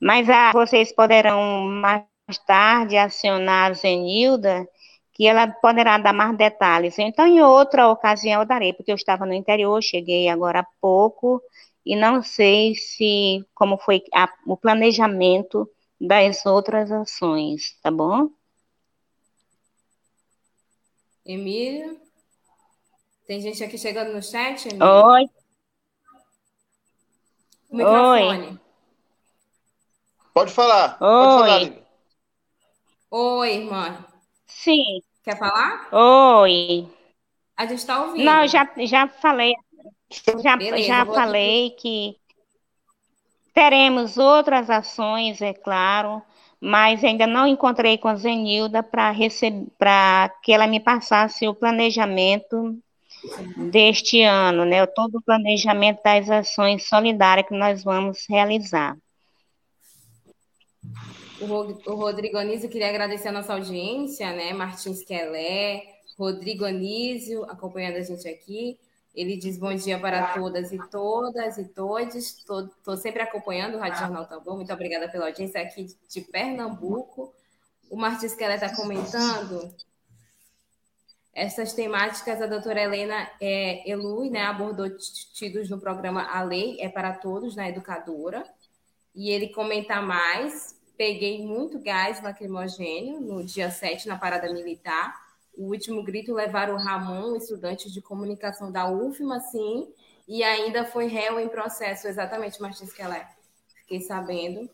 Mas 0.01 0.29
ah, 0.29 0.51
vocês 0.51 0.91
poderão 0.93 1.61
mais 1.63 2.10
tarde 2.37 2.97
acionar 2.97 3.71
a 3.71 3.73
Zenilda, 3.73 4.67
que 5.13 5.27
ela 5.27 5.47
poderá 5.47 5.97
dar 5.97 6.13
mais 6.13 6.35
detalhes. 6.37 6.97
Então, 6.97 7.27
em 7.27 7.41
outra 7.41 7.89
ocasião 7.89 8.41
eu 8.41 8.47
darei, 8.47 8.73
porque 8.73 8.91
eu 8.91 8.95
estava 8.95 9.25
no 9.25 9.33
interior, 9.33 9.81
cheguei 9.81 10.29
agora 10.29 10.59
há 10.59 10.67
pouco, 10.79 11.41
e 11.85 11.95
não 11.95 12.21
sei 12.21 12.75
se 12.75 13.45
como 13.53 13.77
foi 13.77 14.03
a, 14.13 14.29
o 14.45 14.55
planejamento 14.55 15.69
das 15.99 16.45
outras 16.45 16.91
ações, 16.91 17.77
tá 17.81 17.91
bom? 17.91 18.29
Emília? 21.25 21.95
Tem 23.27 23.39
gente 23.39 23.63
aqui 23.63 23.77
chegando 23.77 24.11
no 24.13 24.21
chat, 24.21 24.67
Emília? 24.67 25.05
Oi. 25.05 25.25
O 27.69 27.77
microfone. 27.77 28.47
Oi. 28.47 28.59
Pode 30.33 30.51
falar. 30.51 30.97
Oi. 30.99 31.25
Pode 31.25 31.39
falar. 31.39 31.80
Oi, 33.11 33.55
irmã. 33.57 34.05
Sim. 34.47 35.01
Quer 35.23 35.37
falar? 35.37 35.89
Oi. 35.91 36.87
A 37.57 37.65
gente 37.65 37.79
está 37.79 38.01
ouvindo. 38.03 38.23
Não, 38.23 38.47
já, 38.47 38.67
já 38.79 39.07
falei. 39.07 39.53
Já, 40.41 40.55
Beleza, 40.55 40.87
já 40.87 41.05
falei 41.05 41.71
que 41.71 42.15
teremos 43.53 44.17
outras 44.17 44.69
ações, 44.69 45.41
é 45.41 45.53
claro, 45.53 46.21
mas 46.59 47.03
ainda 47.03 47.27
não 47.27 47.45
encontrei 47.47 47.97
com 47.97 48.07
a 48.07 48.15
Zenilda 48.15 48.81
para 48.81 50.29
que 50.41 50.51
ela 50.53 50.67
me 50.67 50.79
passasse 50.79 51.47
o 51.47 51.53
planejamento 51.53 52.77
deste 53.71 54.21
ano, 54.23 54.65
né? 54.65 54.85
Todo 54.85 55.17
o 55.17 55.21
planejamento 55.21 56.01
das 56.03 56.29
ações 56.29 56.87
solidárias 56.87 57.47
que 57.47 57.55
nós 57.55 57.83
vamos 57.83 58.25
realizar. 58.29 58.97
O 61.41 61.95
Rodrigo 61.95 62.37
Anísio 62.37 62.69
queria 62.69 62.89
agradecer 62.89 63.29
a 63.29 63.31
nossa 63.31 63.53
audiência, 63.53 64.31
né? 64.31 64.53
Martins 64.53 65.03
Quelé, 65.03 65.83
Rodrigo 66.17 66.65
Anísio 66.65 67.43
acompanhando 67.45 67.95
a 67.97 68.01
gente 68.01 68.27
aqui. 68.27 68.79
Ele 69.13 69.35
diz 69.35 69.57
bom 69.57 69.73
dia 69.73 69.99
para 69.99 70.33
todas 70.35 70.71
e 70.71 70.77
todas 70.89 71.57
e 71.57 71.65
todos. 71.65 72.15
Estou 72.15 72.95
sempre 72.95 73.21
acompanhando 73.21 73.75
o 73.75 73.79
Rádio 73.79 73.99
Jornal 73.99 74.25
Tambor. 74.25 74.55
Muito 74.55 74.71
obrigada 74.71 75.09
pela 75.09 75.27
audiência 75.27 75.61
aqui 75.61 75.87
de 76.07 76.21
Pernambuco. 76.21 77.33
O 77.89 77.97
Martins 77.97 78.35
Keller 78.35 78.55
está 78.55 78.73
comentando 78.75 79.73
essas 81.33 81.73
temáticas. 81.73 82.41
A 82.41 82.45
doutora 82.45 82.81
Helena 82.81 83.29
é, 83.41 83.89
Elui 83.89 84.29
né, 84.29 84.43
abordou 84.43 84.89
tidos 85.33 85.69
no 85.69 85.79
programa 85.79 86.23
A 86.23 86.43
Lei 86.43 86.79
é 86.79 86.87
para 86.87 87.13
Todos, 87.13 87.55
na 87.55 87.67
Educadora. 87.67 88.45
E 89.13 89.29
ele 89.29 89.49
comenta 89.49 90.01
mais. 90.01 90.79
Peguei 91.01 91.43
muito 91.43 91.79
gás 91.79 92.21
lacrimogênio 92.21 93.19
no 93.19 93.43
dia 93.43 93.71
7, 93.71 94.07
na 94.07 94.19
Parada 94.19 94.53
Militar 94.53 95.19
o 95.57 95.65
último 95.65 96.03
grito 96.03 96.31
levaram 96.31 96.75
o 96.75 96.77
Ramon, 96.77 97.35
estudante 97.35 97.91
de 97.91 98.01
comunicação 98.01 98.71
da 98.71 98.87
UFMA, 98.87 99.39
sim, 99.39 99.91
e 100.27 100.43
ainda 100.43 100.85
foi 100.85 101.07
réu 101.07 101.39
em 101.39 101.49
processo, 101.49 102.07
exatamente, 102.07 102.61
Martins 102.61 102.93
Keller. 102.93 103.27
Fiquei 103.79 104.01
sabendo. 104.01 104.69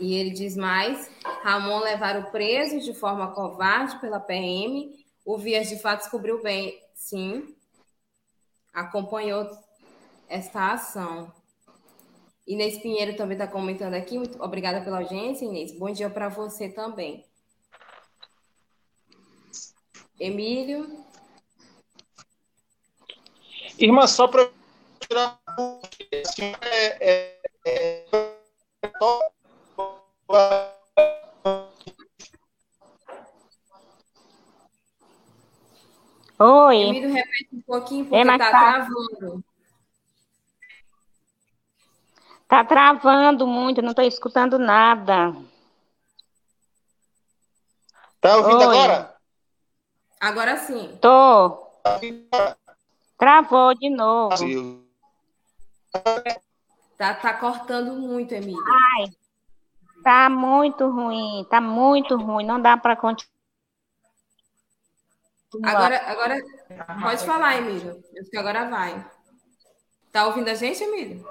E 0.00 0.14
ele 0.14 0.30
diz 0.30 0.56
mais: 0.56 1.08
Ramon 1.44 1.78
levaram 1.78 2.30
preso 2.32 2.80
de 2.80 2.92
forma 2.92 3.32
covarde 3.32 4.00
pela 4.00 4.18
PM. 4.18 4.92
O 5.24 5.38
Vias 5.38 5.68
de 5.68 5.78
fato 5.78 6.00
descobriu 6.00 6.42
bem, 6.42 6.76
sim, 6.92 7.54
acompanhou 8.72 9.48
esta 10.28 10.72
ação. 10.72 11.32
Inês 12.50 12.78
Pinheiro 12.78 13.16
também 13.16 13.36
está 13.36 13.46
comentando 13.46 13.94
aqui. 13.94 14.18
Muito 14.18 14.42
obrigada 14.42 14.80
pela 14.80 14.98
audiência, 14.98 15.44
Inês. 15.44 15.70
Bom 15.78 15.88
dia 15.92 16.10
para 16.10 16.28
você 16.28 16.68
também. 16.68 17.24
Emílio? 20.18 21.04
Irmã, 23.78 24.04
só 24.08 24.26
para 24.26 24.50
tirar 24.98 25.40
é, 26.60 27.08
é, 27.08 27.40
é, 27.64 28.04
Oi. 36.40 36.76
Emílio, 36.76 37.12
repete 37.12 37.48
um 37.52 37.60
pouquinho, 37.60 38.06
porque 38.06 38.20
está 38.20 38.50
travando. 38.50 39.44
Está 42.50 42.64
travando 42.64 43.46
muito, 43.46 43.80
não 43.80 43.90
estou 43.90 44.04
escutando 44.04 44.58
nada. 44.58 45.32
Está 48.16 48.38
ouvindo 48.38 48.58
Oi. 48.58 48.76
agora? 48.76 49.16
Agora 50.18 50.56
sim. 50.56 50.98
Tô. 51.00 51.64
Travou 53.16 53.72
de 53.76 53.88
novo. 53.88 54.34
Tá, 56.98 57.14
tá 57.14 57.34
cortando 57.34 57.92
muito, 57.92 58.34
Emília. 58.34 58.60
Ai, 58.98 59.06
tá 60.02 60.28
muito 60.28 60.90
ruim, 60.90 61.46
tá 61.48 61.60
muito 61.60 62.16
ruim, 62.16 62.44
não 62.44 62.60
dá 62.60 62.76
para 62.76 62.96
continuar. 62.96 63.30
Agora, 65.62 66.02
agora, 66.10 66.36
pode 67.00 67.24
falar, 67.24 67.58
Emílio. 67.58 68.02
Eu 68.12 68.22
acho 68.22 68.30
que 68.30 68.36
agora 68.36 68.68
vai. 68.68 69.08
Tá 70.10 70.26
ouvindo 70.26 70.48
a 70.48 70.54
gente, 70.54 70.82
Emílio? 70.82 71.24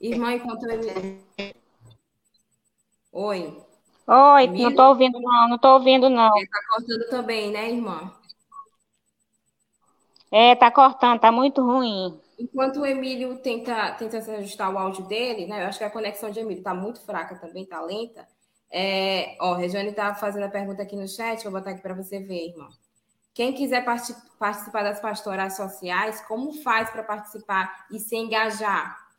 Irmã, 0.00 0.32
enquanto 0.32 0.64
Emílio. 0.64 1.20
Oi. 3.12 3.62
Oi, 4.06 4.46
não 4.46 4.70
estou 4.70 4.88
ouvindo, 4.88 5.20
não, 5.20 5.48
não 5.48 5.56
estou 5.56 5.74
ouvindo, 5.74 6.08
não. 6.08 6.36
Está 6.38 6.58
cortando 6.68 7.08
também, 7.10 7.50
né, 7.50 7.70
irmã? 7.70 8.12
É, 10.32 10.54
tá 10.54 10.70
cortando, 10.70 11.20
tá 11.20 11.30
muito 11.30 11.62
ruim. 11.62 12.18
Enquanto 12.38 12.80
o 12.80 12.86
Emílio 12.86 13.36
tenta, 13.38 13.92
tenta 13.92 14.16
ajustar 14.16 14.72
o 14.72 14.78
áudio 14.78 15.04
dele, 15.04 15.46
né? 15.46 15.62
Eu 15.62 15.68
acho 15.68 15.78
que 15.78 15.84
a 15.84 15.90
conexão 15.90 16.30
de 16.30 16.40
Emílio 16.40 16.62
tá 16.62 16.72
muito 16.72 17.00
fraca 17.04 17.36
também, 17.36 17.66
tá 17.66 17.80
lenta. 17.82 18.26
É, 18.72 19.36
ó, 19.40 19.54
Regiane 19.54 19.92
tá 19.92 20.14
fazendo 20.14 20.44
a 20.44 20.48
pergunta 20.48 20.82
aqui 20.82 20.96
no 20.96 21.06
chat, 21.06 21.42
vou 21.42 21.52
botar 21.52 21.70
aqui 21.70 21.82
para 21.82 21.94
você 21.94 22.20
ver, 22.20 22.48
irmã. 22.48 22.68
Quem 23.34 23.52
quiser 23.52 23.84
part 23.84 24.14
participar 24.38 24.82
das 24.82 25.00
pastorais 25.00 25.56
sociais, 25.56 26.22
como 26.26 26.52
faz 26.62 26.88
para 26.90 27.02
participar 27.02 27.86
e 27.90 27.98
se 27.98 28.16
engajar? 28.16 29.09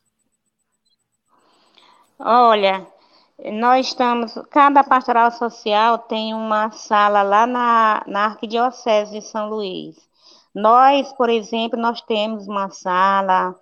Olha, 2.24 2.86
nós 3.52 3.88
estamos, 3.88 4.32
cada 4.48 4.84
pastoral 4.84 5.32
social 5.32 5.98
tem 5.98 6.32
uma 6.32 6.70
sala 6.70 7.20
lá 7.22 7.48
na, 7.48 8.04
na 8.06 8.24
Arquidiocese 8.26 9.10
de 9.10 9.22
São 9.22 9.48
Luís. 9.48 9.96
Nós, 10.54 11.12
por 11.14 11.28
exemplo, 11.28 11.80
nós 11.80 12.00
temos 12.02 12.46
uma 12.46 12.70
sala, 12.70 13.56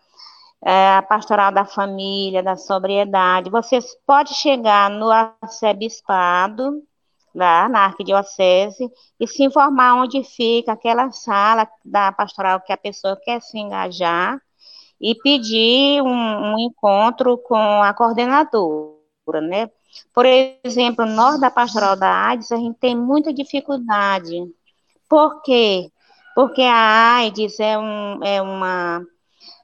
é, 0.62 0.96
a 0.96 1.00
pastoral 1.00 1.50
da 1.50 1.64
família, 1.64 2.42
da 2.42 2.54
sobriedade. 2.54 3.48
Vocês 3.48 3.96
podem 4.06 4.34
chegar 4.34 4.90
no 4.90 5.10
arcebispado, 5.10 6.82
lá 7.34 7.66
na 7.66 7.86
Arquidiocese, 7.86 8.90
e 9.18 9.26
se 9.26 9.42
informar 9.42 9.94
onde 9.94 10.22
fica 10.22 10.72
aquela 10.72 11.10
sala 11.12 11.66
da 11.82 12.12
pastoral 12.12 12.60
que 12.60 12.74
a 12.74 12.76
pessoa 12.76 13.16
quer 13.24 13.40
se 13.40 13.58
engajar 13.58 14.38
e 15.00 15.14
pedir 15.14 16.02
um, 16.02 16.54
um 16.54 16.58
encontro 16.58 17.38
com 17.38 17.82
a 17.82 17.94
coordenadora 17.94 19.00
né? 19.40 19.70
Por 20.12 20.24
exemplo, 20.26 21.04
nós 21.06 21.38
da 21.38 21.50
Pastoral 21.50 21.94
da 21.94 22.10
AIDS, 22.28 22.50
a 22.50 22.56
gente 22.56 22.78
tem 22.78 22.96
muita 22.96 23.32
dificuldade. 23.32 24.34
Por 25.08 25.42
quê? 25.42 25.92
Porque 26.34 26.62
a 26.62 27.16
AIDS 27.16 27.60
é, 27.60 27.78
um, 27.78 28.24
é, 28.24 28.40
uma, 28.40 29.06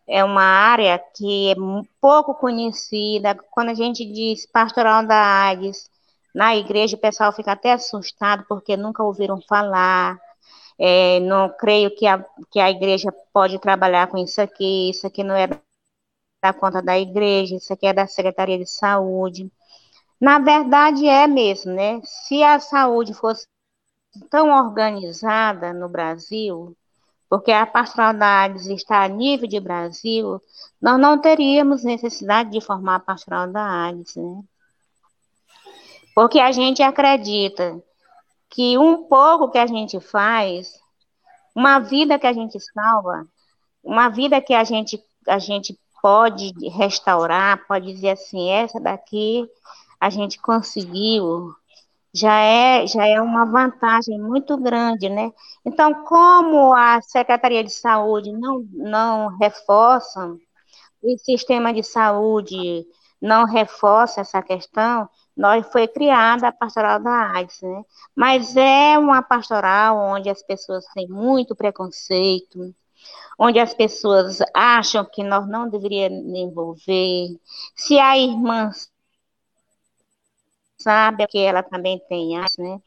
é 0.06 0.22
uma 0.22 0.42
área 0.42 1.00
que 1.16 1.50
é 1.50 1.54
pouco 2.00 2.34
conhecida. 2.34 3.34
Quando 3.50 3.70
a 3.70 3.74
gente 3.74 4.04
diz 4.04 4.46
Pastoral 4.46 5.06
da 5.06 5.16
AIDS, 5.16 5.88
na 6.34 6.54
igreja 6.54 6.96
o 6.96 7.00
pessoal 7.00 7.32
fica 7.32 7.52
até 7.52 7.72
assustado 7.72 8.44
porque 8.48 8.76
nunca 8.76 9.02
ouviram 9.02 9.40
falar. 9.48 10.18
É, 10.78 11.20
não 11.20 11.48
creio 11.48 11.94
que 11.94 12.06
a, 12.06 12.24
que 12.50 12.60
a 12.60 12.70
igreja 12.70 13.10
pode 13.32 13.58
trabalhar 13.58 14.08
com 14.08 14.18
isso 14.18 14.40
aqui, 14.40 14.90
isso 14.90 15.06
aqui 15.06 15.22
não 15.22 15.34
é 15.34 15.46
da 15.46 16.52
conta 16.52 16.82
da 16.82 16.98
igreja, 16.98 17.56
isso 17.56 17.72
aqui 17.72 17.86
é 17.86 17.92
da 17.92 18.06
Secretaria 18.06 18.58
de 18.58 18.66
Saúde. 18.66 19.50
Na 20.20 20.38
verdade, 20.38 21.06
é 21.06 21.26
mesmo, 21.26 21.72
né? 21.72 22.00
Se 22.04 22.42
a 22.42 22.58
saúde 22.60 23.14
fosse 23.14 23.46
tão 24.30 24.50
organizada 24.50 25.72
no 25.72 25.88
Brasil, 25.88 26.76
porque 27.28 27.50
a 27.50 27.66
pastoral 27.66 28.14
da 28.14 28.42
AIDS 28.42 28.66
está 28.66 29.02
a 29.02 29.08
nível 29.08 29.48
de 29.48 29.60
Brasil, 29.60 30.40
nós 30.80 30.98
não 30.98 31.20
teríamos 31.20 31.82
necessidade 31.84 32.50
de 32.50 32.60
formar 32.60 32.96
a 32.96 33.00
pastoral 33.00 33.48
da 33.50 33.62
AIDS, 33.62 34.16
né? 34.16 34.42
Porque 36.14 36.38
a 36.38 36.50
gente 36.50 36.82
acredita 36.82 37.82
que 38.56 38.78
um 38.78 39.04
pouco 39.06 39.50
que 39.50 39.58
a 39.58 39.66
gente 39.66 40.00
faz, 40.00 40.80
uma 41.54 41.78
vida 41.78 42.18
que 42.18 42.26
a 42.26 42.32
gente 42.32 42.58
salva, 42.58 43.26
uma 43.84 44.08
vida 44.08 44.40
que 44.40 44.54
a 44.54 44.64
gente, 44.64 44.98
a 45.28 45.38
gente 45.38 45.78
pode 46.00 46.54
restaurar, 46.70 47.66
pode 47.68 47.92
dizer 47.92 48.12
assim, 48.12 48.48
essa 48.48 48.80
daqui 48.80 49.46
a 50.00 50.08
gente 50.08 50.40
conseguiu, 50.40 51.54
já 52.14 52.40
é, 52.40 52.86
já 52.86 53.06
é 53.06 53.20
uma 53.20 53.44
vantagem 53.44 54.18
muito 54.18 54.56
grande, 54.56 55.10
né? 55.10 55.30
Então, 55.62 55.92
como 56.04 56.72
a 56.72 57.02
Secretaria 57.02 57.62
de 57.62 57.70
Saúde 57.70 58.32
não, 58.32 58.66
não 58.72 59.36
reforça, 59.36 60.34
o 61.02 61.18
sistema 61.18 61.74
de 61.74 61.82
saúde 61.82 62.86
não 63.20 63.44
reforça 63.44 64.22
essa 64.22 64.40
questão, 64.40 65.06
nós 65.36 65.66
foi 65.70 65.86
criada 65.86 66.48
a 66.48 66.52
pastoral 66.52 66.98
da 67.00 67.32
AIDS, 67.32 67.60
né? 67.60 67.84
Mas 68.14 68.56
é 68.56 68.98
uma 68.98 69.22
pastoral 69.22 69.98
onde 69.98 70.30
as 70.30 70.42
pessoas 70.42 70.84
têm 70.94 71.08
muito 71.08 71.54
preconceito, 71.54 72.74
onde 73.38 73.58
as 73.58 73.74
pessoas 73.74 74.38
acham 74.54 75.04
que 75.04 75.22
nós 75.22 75.46
não 75.46 75.68
deveríamos 75.68 76.24
envolver. 76.34 77.38
Se 77.74 77.98
a 77.98 78.16
irmã 78.16 78.70
sabe 80.78 81.26
que 81.26 81.38
ela 81.38 81.62
também 81.62 82.00
tem, 82.08 82.38
né? 82.38 82.80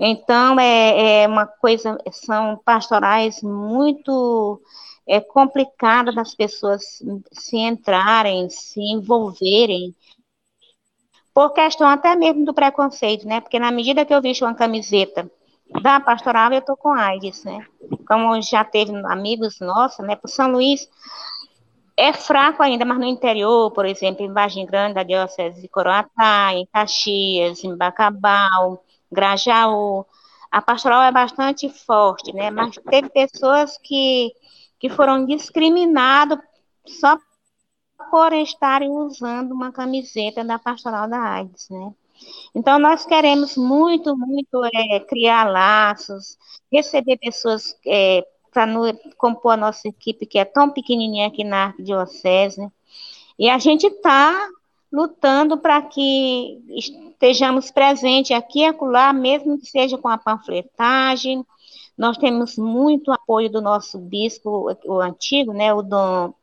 Então, 0.00 0.58
é, 0.58 1.22
é 1.22 1.28
uma 1.28 1.46
coisa, 1.46 1.98
são 2.10 2.56
pastorais 2.64 3.42
muito 3.42 4.60
é, 5.06 5.20
complicadas 5.20 6.14
das 6.14 6.34
pessoas 6.34 7.02
se 7.32 7.56
entrarem, 7.56 8.48
se 8.48 8.80
envolverem 8.80 9.94
por 11.34 11.50
questão 11.50 11.88
até 11.88 12.14
mesmo 12.14 12.44
do 12.44 12.54
preconceito, 12.54 13.26
né? 13.26 13.40
Porque 13.40 13.58
na 13.58 13.70
medida 13.70 14.04
que 14.04 14.14
eu 14.14 14.20
visto 14.20 14.44
uma 14.44 14.54
camiseta 14.54 15.30
da 15.80 15.98
pastoral, 16.00 16.52
eu 16.52 16.60
tô 16.60 16.76
com 16.76 16.92
AIDS, 16.92 17.44
né? 17.44 17.64
Como 18.06 18.40
já 18.42 18.64
teve 18.64 18.92
amigos 19.06 19.58
nossos, 19.60 20.04
né? 20.06 20.14
Por 20.16 20.28
São 20.28 20.50
Luís, 20.50 20.88
é 21.96 22.12
fraco 22.12 22.62
ainda, 22.62 22.84
mas 22.84 22.98
no 22.98 23.06
interior, 23.06 23.70
por 23.70 23.86
exemplo, 23.86 24.24
em 24.24 24.32
Vargem 24.32 24.66
Grande, 24.66 24.94
da 24.94 25.02
Diocese 25.02 25.60
de 25.60 25.68
Coroatá, 25.68 26.52
em 26.54 26.66
Caxias, 26.66 27.64
em 27.64 27.76
Bacabal, 27.76 28.84
Grajaú, 29.10 30.04
a 30.50 30.60
pastoral 30.60 31.02
é 31.02 31.10
bastante 31.10 31.68
forte, 31.68 32.32
né? 32.34 32.50
Mas 32.50 32.76
teve 32.90 33.08
pessoas 33.08 33.78
que, 33.78 34.32
que 34.78 34.90
foram 34.90 35.24
discriminadas 35.24 36.38
só 36.86 37.16
por 38.12 38.30
estarem 38.34 38.90
usando 38.90 39.52
uma 39.52 39.72
camiseta 39.72 40.44
da 40.44 40.58
pastoral 40.58 41.08
da 41.08 41.18
AIDS, 41.18 41.70
né? 41.70 41.94
Então, 42.54 42.78
nós 42.78 43.06
queremos 43.06 43.56
muito, 43.56 44.14
muito 44.14 44.62
é, 44.66 45.00
criar 45.00 45.50
laços, 45.50 46.36
receber 46.70 47.16
pessoas 47.16 47.74
é, 47.86 48.22
para 48.52 48.66
compor 49.16 49.54
a 49.54 49.56
nossa 49.56 49.88
equipe, 49.88 50.26
que 50.26 50.38
é 50.38 50.44
tão 50.44 50.68
pequenininha 50.68 51.28
aqui 51.28 51.42
na 51.42 51.68
Arquidiocese. 51.68 52.70
E 53.38 53.48
a 53.48 53.56
gente 53.56 53.86
está 53.86 54.46
lutando 54.92 55.56
para 55.56 55.80
que 55.80 56.62
estejamos 56.68 57.70
presentes 57.70 58.36
aqui 58.36 58.60
e 58.60 58.66
acolá, 58.66 59.10
mesmo 59.14 59.58
que 59.58 59.64
seja 59.64 59.96
com 59.96 60.08
a 60.08 60.18
panfletagem. 60.18 61.46
Nós 61.96 62.18
temos 62.18 62.58
muito 62.58 63.10
apoio 63.10 63.50
do 63.50 63.62
nosso 63.62 63.98
bispo, 63.98 64.70
o 64.84 65.00
antigo, 65.00 65.54
né, 65.54 65.72
o 65.72 65.80
Dom 65.80 66.34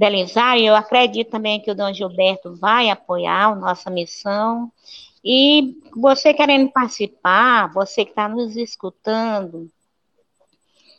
Belisário. 0.00 0.64
Eu 0.64 0.74
acredito 0.74 1.30
também 1.30 1.60
que 1.60 1.70
o 1.70 1.74
Dom 1.74 1.92
Gilberto 1.92 2.56
vai 2.56 2.88
apoiar 2.88 3.48
a 3.48 3.54
nossa 3.54 3.90
missão. 3.90 4.72
E 5.22 5.76
você 5.94 6.32
querendo 6.32 6.70
participar, 6.70 7.70
você 7.70 8.06
que 8.06 8.12
está 8.12 8.26
nos 8.26 8.56
escutando, 8.56 9.70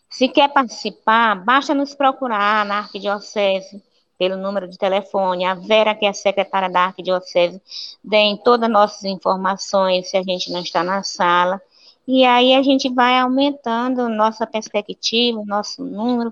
se 0.07 0.27
quer 0.27 0.53
participar, 0.53 1.33
basta 1.43 1.73
nos 1.73 1.95
procurar 1.95 2.63
na 2.63 2.77
Arquidiocese 2.77 3.81
pelo 4.19 4.37
número 4.37 4.67
de 4.67 4.77
telefone. 4.77 5.45
A 5.45 5.55
Vera, 5.55 5.95
que 5.95 6.05
é 6.05 6.09
a 6.09 6.13
secretária 6.13 6.69
da 6.69 6.81
Arquidiocese, 6.85 7.59
tem 8.07 8.37
todas 8.37 8.67
as 8.67 8.71
nossas 8.71 9.03
informações 9.05 10.11
se 10.11 10.17
a 10.17 10.21
gente 10.21 10.51
não 10.51 10.61
está 10.61 10.83
na 10.83 11.01
sala. 11.01 11.59
E 12.07 12.23
aí 12.23 12.53
a 12.53 12.61
gente 12.61 12.87
vai 12.87 13.17
aumentando 13.17 14.07
nossa 14.09 14.45
perspectiva, 14.45 15.41
nosso 15.43 15.83
número, 15.83 16.31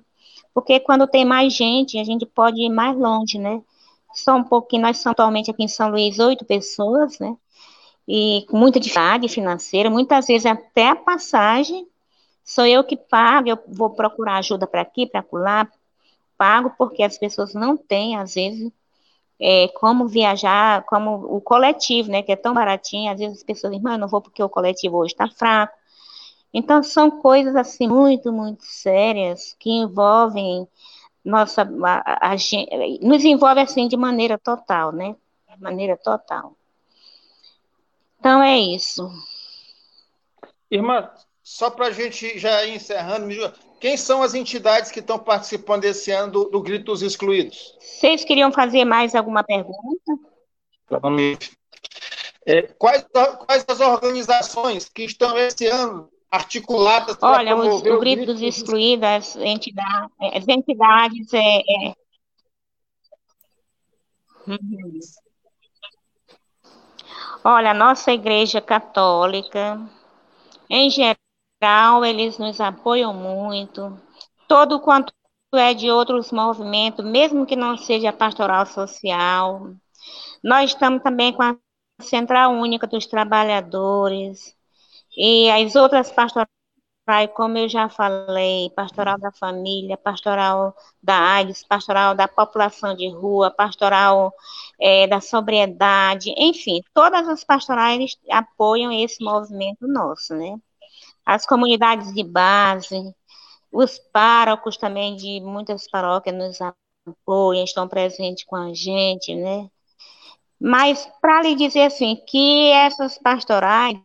porque 0.53 0.79
quando 0.79 1.07
tem 1.07 1.25
mais 1.25 1.53
gente, 1.53 1.99
a 1.99 2.03
gente 2.03 2.25
pode 2.25 2.61
ir 2.61 2.69
mais 2.69 2.97
longe, 2.97 3.37
né? 3.37 3.61
Só 4.13 4.35
um 4.35 4.43
pouquinho, 4.43 4.83
nós 4.83 4.97
somos 4.97 5.13
atualmente 5.13 5.51
aqui 5.51 5.63
em 5.63 5.67
São 5.67 5.89
Luís 5.89 6.19
oito 6.19 6.45
pessoas, 6.45 7.19
né? 7.19 7.35
E 8.07 8.45
com 8.49 8.57
muita 8.57 8.79
dificuldade 8.79 9.29
financeira, 9.29 9.89
muitas 9.89 10.27
vezes 10.27 10.45
até 10.45 10.89
a 10.89 10.95
passagem 10.95 11.87
Sou 12.49 12.65
eu 12.65 12.83
que 12.83 12.97
pago, 12.97 13.47
eu 13.47 13.59
vou 13.67 13.91
procurar 13.91 14.37
ajuda 14.37 14.65
para 14.65 14.81
aqui, 14.81 15.05
para 15.05 15.23
lá, 15.33 15.71
pago 16.35 16.73
porque 16.79 17.03
as 17.03 17.15
pessoas 17.15 17.53
não 17.53 17.77
têm, 17.77 18.15
às 18.15 18.33
vezes, 18.33 18.71
é, 19.39 19.67
como 19.69 20.07
viajar, 20.07 20.83
como 20.85 21.15
o 21.35 21.39
coletivo, 21.41 22.09
né, 22.09 22.23
que 22.23 22.31
é 22.31 22.35
tão 22.35 22.55
baratinho, 22.55 23.11
às 23.11 23.19
vezes 23.19 23.37
as 23.37 23.43
pessoas 23.43 23.73
dizem, 23.73 23.91
eu 23.91 23.99
não 23.99 24.07
vou 24.07 24.19
porque 24.19 24.41
o 24.41 24.49
coletivo 24.49 24.97
hoje 24.97 25.13
está 25.13 25.27
fraco. 25.29 25.77
Então, 26.53 26.81
são 26.81 27.11
coisas, 27.11 27.55
assim, 27.55 27.87
muito, 27.87 28.31
muito 28.31 28.63
sérias, 28.63 29.55
que 29.59 29.69
envolvem 29.69 30.67
nossa, 31.23 31.61
a, 31.61 32.27
a, 32.27 32.33
a, 32.33 32.35
nos 33.01 33.23
envolve, 33.23 33.61
assim, 33.61 33.87
de 33.87 33.97
maneira 33.97 34.37
total, 34.37 34.91
né, 34.91 35.15
de 35.55 35.61
maneira 35.61 35.97
total. 35.97 36.55
Então, 38.19 38.41
é 38.41 38.57
isso. 38.57 39.09
Irmã, 40.69 41.09
só 41.43 41.69
para 41.69 41.87
a 41.87 41.91
gente 41.91 42.37
já 42.37 42.65
ir 42.65 42.75
encerrando, 42.75 43.29
quem 43.79 43.95
são 43.95 44.21
as 44.21 44.33
entidades 44.33 44.91
que 44.91 44.99
estão 44.99 45.17
participando 45.17 45.85
esse 45.85 46.11
ano 46.11 46.31
do, 46.31 46.45
do 46.45 46.61
Grito 46.61 46.85
dos 46.85 47.01
Excluídos? 47.01 47.75
Vocês 47.79 48.25
queriam 48.25 48.51
fazer 48.51 48.85
mais 48.85 49.15
alguma 49.15 49.43
pergunta? 49.43 50.19
É, 52.45 52.63
quais, 52.63 53.05
quais 53.45 53.65
as 53.67 53.79
organizações 53.79 54.89
que 54.89 55.03
estão 55.03 55.37
esse 55.37 55.67
ano 55.67 56.09
articuladas 56.31 57.15
para 57.17 57.37
Olha, 57.37 57.55
os, 57.55 57.81
o, 57.81 57.99
Grito 57.99 58.25
dos 58.27 58.41
Excluídos, 58.41 59.03
as 59.07 59.35
entidades, 59.35 60.11
as 60.19 60.47
entidades 60.47 61.33
é, 61.33 61.59
é... 61.59 61.95
Uhum. 64.47 64.99
Olha, 67.43 67.71
a 67.71 67.73
nossa 67.73 68.11
Igreja 68.11 68.61
Católica, 68.61 69.79
em 70.69 70.89
geral, 70.89 72.05
eles 72.05 72.37
nos 72.37 72.59
apoiam 72.59 73.13
muito. 73.13 73.99
Todo 74.47 74.79
quanto 74.79 75.13
é 75.55 75.73
de 75.73 75.89
outros 75.89 76.31
movimentos, 76.31 77.03
mesmo 77.05 77.45
que 77.45 77.55
não 77.55 77.77
seja 77.77 78.13
pastoral 78.13 78.65
social. 78.65 79.71
Nós 80.43 80.71
estamos 80.71 81.01
também 81.01 81.33
com 81.33 81.41
a 81.41 81.55
Central 82.01 82.51
Única 82.53 82.85
dos 82.87 83.05
Trabalhadores 83.07 84.55
e 85.17 85.49
as 85.51 85.75
outras 85.75 86.11
pastorais, 86.11 86.49
como 87.35 87.57
eu 87.57 87.67
já 87.69 87.89
falei, 87.89 88.69
pastoral 88.75 89.17
da 89.19 89.31
família, 89.31 89.97
pastoral 89.97 90.75
da 91.01 91.15
AIDS, 91.15 91.63
pastoral 91.63 92.15
da 92.15 92.27
população 92.27 92.95
de 92.95 93.09
rua, 93.09 93.51
pastoral 93.51 94.33
é, 94.79 95.07
da 95.07 95.19
sobriedade, 95.21 96.33
enfim, 96.37 96.81
todas 96.93 97.27
as 97.27 97.43
pastorais 97.43 98.15
apoiam 98.29 98.91
esse 98.91 99.23
movimento 99.23 99.87
nosso, 99.87 100.35
né? 100.35 100.55
as 101.29 101.45
comunidades 101.45 102.11
de 102.13 102.23
base, 102.23 103.15
os 103.71 103.99
párocos 103.99 104.77
também 104.77 105.15
de 105.15 105.39
muitas 105.41 105.87
paróquias 105.87 106.35
nos 106.35 106.57
apoiam, 106.59 107.63
estão 107.63 107.87
presentes 107.87 108.43
com 108.45 108.55
a 108.55 108.73
gente, 108.73 109.35
né? 109.35 109.69
Mas 110.59 111.07
para 111.21 111.43
lhe 111.43 111.55
dizer 111.55 111.83
assim, 111.83 112.15
que 112.27 112.71
essas 112.71 113.19
pastorais, 113.19 113.95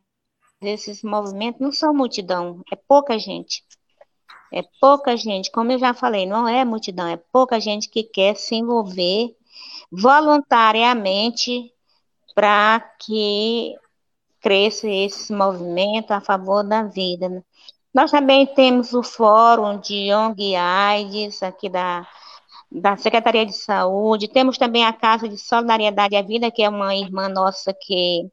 esses 0.64 1.03
movimentos 1.03 1.61
não 1.61 1.72
são 1.72 1.94
multidão, 1.94 2.62
é 2.72 2.77
pouca 2.77 3.18
gente. 3.18 3.62
É 4.53 4.62
pouca 4.81 5.16
gente, 5.16 5.50
como 5.50 5.72
eu 5.72 5.79
já 5.79 5.92
falei, 5.92 6.27
não 6.27 6.46
é 6.46 6.64
multidão, 6.64 7.09
é 7.09 7.16
pouca 7.16 7.59
gente 7.61 7.88
que 7.88 8.05
quer 8.05 8.37
se 8.37 8.55
envolver 8.55 9.35
voluntariamente 9.90 11.72
para 12.35 12.81
que 13.00 13.74
cresça 14.40 14.88
esse 14.88 15.33
movimento 15.33 16.12
a 16.12 16.20
favor 16.20 16.62
da 16.62 16.83
vida. 16.83 17.29
Né? 17.29 17.42
Nós 17.92 18.11
também 18.11 18.46
temos 18.46 18.92
o 18.92 19.03
Fórum 19.03 19.79
de 19.79 20.12
ONG 20.12 20.55
AIDS, 20.55 21.42
aqui 21.42 21.68
da, 21.68 22.07
da 22.70 22.96
Secretaria 22.96 23.46
de 23.46 23.55
Saúde, 23.55 24.29
temos 24.29 24.59
também 24.59 24.85
a 24.85 24.92
Casa 24.92 25.29
de 25.29 25.38
Solidariedade 25.38 26.16
à 26.16 26.22
Vida, 26.22 26.50
que 26.50 26.62
é 26.62 26.68
uma 26.68 26.94
irmã 26.94 27.29
nossa 27.29 27.72
que 27.72 28.29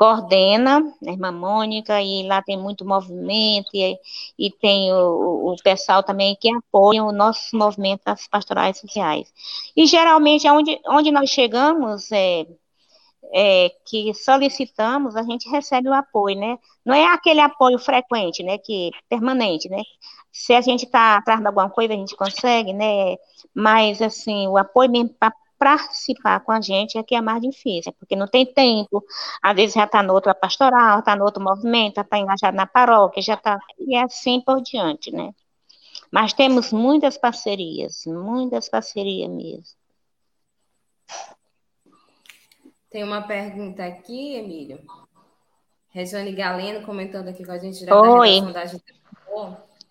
coordena, 0.00 0.82
a 1.06 1.10
irmã 1.10 1.30
Mônica, 1.30 2.00
e 2.00 2.26
lá 2.26 2.40
tem 2.40 2.56
muito 2.56 2.86
movimento, 2.86 3.68
e, 3.74 3.98
e 4.38 4.50
tem 4.50 4.90
o, 4.90 5.52
o 5.52 5.56
pessoal 5.62 6.02
também 6.02 6.34
que 6.40 6.50
apoia 6.50 7.04
o 7.04 7.12
nosso 7.12 7.54
movimento 7.54 8.00
das 8.06 8.26
pastorais 8.26 8.78
sociais. 8.78 9.30
E 9.76 9.84
geralmente, 9.86 10.48
onde, 10.48 10.80
onde 10.86 11.10
nós 11.10 11.28
chegamos, 11.28 12.10
é, 12.12 12.46
é, 13.34 13.70
que 13.84 14.14
solicitamos, 14.14 15.16
a 15.16 15.22
gente 15.22 15.50
recebe 15.50 15.90
o 15.90 15.92
apoio, 15.92 16.34
né? 16.34 16.58
Não 16.82 16.94
é 16.94 17.04
aquele 17.12 17.40
apoio 17.40 17.78
frequente, 17.78 18.42
né? 18.42 18.56
Que 18.56 18.90
permanente, 19.06 19.68
né? 19.68 19.82
Se 20.32 20.54
a 20.54 20.62
gente 20.62 20.86
está 20.86 21.16
atrás 21.16 21.40
de 21.40 21.46
alguma 21.46 21.68
coisa, 21.68 21.92
a 21.92 21.96
gente 21.96 22.16
consegue, 22.16 22.72
né? 22.72 23.16
Mas, 23.54 24.00
assim, 24.00 24.48
o 24.48 24.56
apoio 24.56 24.90
mesmo 24.90 25.10
para 25.10 25.30
participar 25.60 26.40
com 26.40 26.52
a 26.52 26.60
gente 26.62 26.96
é 26.96 27.02
que 27.02 27.14
é 27.14 27.20
mais 27.20 27.42
difícil, 27.42 27.92
porque 27.98 28.16
não 28.16 28.26
tem 28.26 28.46
tempo, 28.46 29.04
às 29.42 29.54
vezes 29.54 29.74
já 29.74 29.84
está 29.84 30.02
no 30.02 30.14
outro 30.14 30.34
pastoral, 30.34 31.00
está 31.00 31.14
no 31.14 31.22
outro 31.22 31.42
movimento, 31.42 32.00
está 32.00 32.18
engajado 32.18 32.56
na 32.56 32.66
paróquia, 32.66 33.22
já 33.22 33.34
está, 33.34 33.60
e 33.78 33.94
assim 33.94 34.40
por 34.40 34.62
diante, 34.62 35.12
né? 35.12 35.34
Mas 36.10 36.32
temos 36.32 36.72
muitas 36.72 37.18
parcerias, 37.18 38.06
muitas 38.06 38.70
parcerias 38.70 39.30
mesmo. 39.30 39.78
Tem 42.90 43.04
uma 43.04 43.20
pergunta 43.22 43.84
aqui, 43.84 44.36
Emílio. 44.36 44.80
Regiane 45.90 46.32
Galeno 46.32 46.86
comentando 46.86 47.28
aqui 47.28 47.44
com 47.44 47.52
a 47.52 47.58
gente 47.58 47.84
da 47.84 48.00
Oi. 48.00 48.40
da 48.52 48.64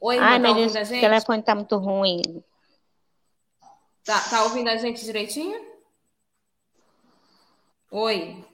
Oi, 0.01 0.15
irmã, 0.15 0.27
Ai, 0.27 0.41
tá 0.41 0.49
a 0.49 0.83
gente? 0.83 0.97
O 0.97 1.01
telefone 1.01 1.39
está 1.41 1.53
muito 1.53 1.77
ruim. 1.77 2.43
Tá, 4.03 4.19
tá 4.29 4.43
ouvindo 4.43 4.69
a 4.69 4.77
gente 4.77 5.03
direitinho? 5.03 5.59
Oi. 7.91 8.45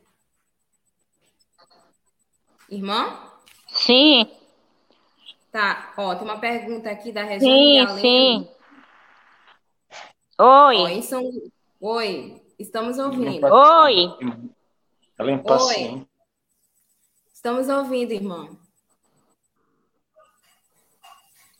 Irmã? 2.70 3.32
Sim. 3.68 4.30
Tá, 5.52 5.94
ó, 5.98 6.16
tem 6.16 6.24
uma 6.24 6.40
pergunta 6.40 6.90
aqui 6.90 7.12
da 7.12 7.24
Regiane 7.24 7.56
sim, 7.56 7.86
Galeno. 7.86 8.02
Sim, 8.02 8.56
Oi. 10.38 10.78
Ó, 10.78 10.88
em 10.90 11.02
São... 11.02 11.24
Oi. 11.80 12.42
Estamos 12.60 12.98
ouvindo. 12.98 13.46
Oi. 13.46 13.96
Ela 15.18 15.32
é 15.32 15.34
impaciente. 15.34 15.94
Oi. 15.94 16.08
Estamos 17.34 17.70
ouvindo, 17.70 18.12
irmã. 18.12 18.50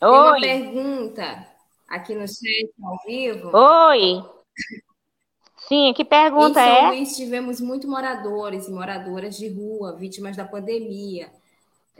Tem 0.00 0.10
uma 0.10 0.40
pergunta 0.40 1.55
aqui 1.88 2.14
no 2.14 2.26
chat 2.26 2.70
ao 2.82 2.98
vivo. 3.06 3.50
Oi. 3.56 4.24
Sim, 5.68 5.92
que 5.94 6.04
pergunta 6.04 6.60
em 6.60 6.64
São 6.64 6.76
é? 6.76 6.88
Luís 6.88 7.16
tivemos 7.16 7.60
muitos 7.60 7.88
moradores 7.88 8.68
e 8.68 8.70
moradoras 8.70 9.36
de 9.36 9.48
rua, 9.48 9.96
vítimas 9.96 10.36
da 10.36 10.44
pandemia. 10.44 11.30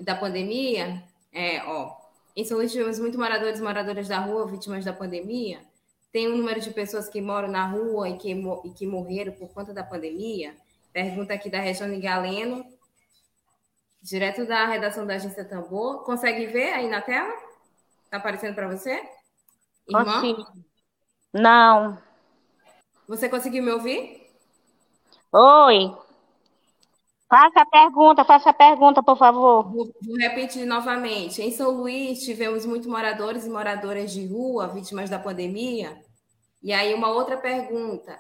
Da 0.01 0.14
pandemia, 0.14 1.03
é, 1.33 1.62
ó. 1.64 1.96
Em 2.37 2.44
São 2.44 2.59
Luís 2.59 2.70
tivemos 2.70 2.99
muitos 2.99 3.18
moradores 3.18 3.59
e 3.59 3.62
moradoras 3.62 4.07
da 4.07 4.18
rua, 4.18 4.46
vítimas 4.46 4.85
da 4.85 4.92
pandemia. 4.92 5.61
Tem 6.12 6.29
um 6.29 6.37
número 6.37 6.61
de 6.61 6.70
pessoas 6.70 7.09
que 7.09 7.20
moram 7.20 7.49
na 7.49 7.66
rua 7.66 8.09
e 8.09 8.16
que, 8.16 8.31
e 8.31 8.70
que 8.70 8.87
morreram 8.87 9.33
por 9.33 9.49
conta 9.53 9.75
da 9.75 9.83
pandemia. 9.83 10.55
Pergunta 10.92 11.35
aqui 11.35 11.51
da 11.51 11.61
Regiane 11.61 12.01
Galeno, 12.01 12.64
direto 14.01 14.46
da 14.46 14.66
redação 14.66 15.07
da 15.07 15.14
Agência 15.14 15.44
Tambor. 15.44 16.05
Consegue 16.05 16.46
ver 16.46 16.72
aí 16.72 16.88
na 16.88 17.03
tela? 17.03 17.35
Tá 18.09 18.18
aparecendo 18.18 18.55
para 18.55 18.68
você? 18.68 19.03
Irmã? 19.88 20.22
Não. 21.33 21.99
Você 23.09 23.29
conseguiu 23.29 23.62
me 23.62 23.72
ouvir? 23.72 24.27
Oi. 25.33 25.96
Faça 27.29 27.61
a 27.61 27.66
pergunta, 27.66 28.25
faça 28.25 28.51
a 28.51 28.55
pergunta, 28.55 29.03
por 29.03 29.16
favor. 29.18 29.64
Vou, 29.64 29.92
vou, 30.01 30.16
repetir 30.16 30.64
novamente. 30.64 31.42
Em 31.42 31.51
São 31.51 31.72
Luís, 31.72 32.25
tivemos 32.25 32.64
muitos 32.64 32.87
moradores 32.87 33.44
e 33.44 33.51
moradoras 33.51 34.12
de 34.12 34.27
rua 34.27 34.68
vítimas 34.68 35.11
da 35.11 35.18
pandemia. 35.18 36.01
E 36.62 36.72
aí, 36.72 36.94
uma 36.94 37.09
outra 37.09 37.37
pergunta. 37.37 38.16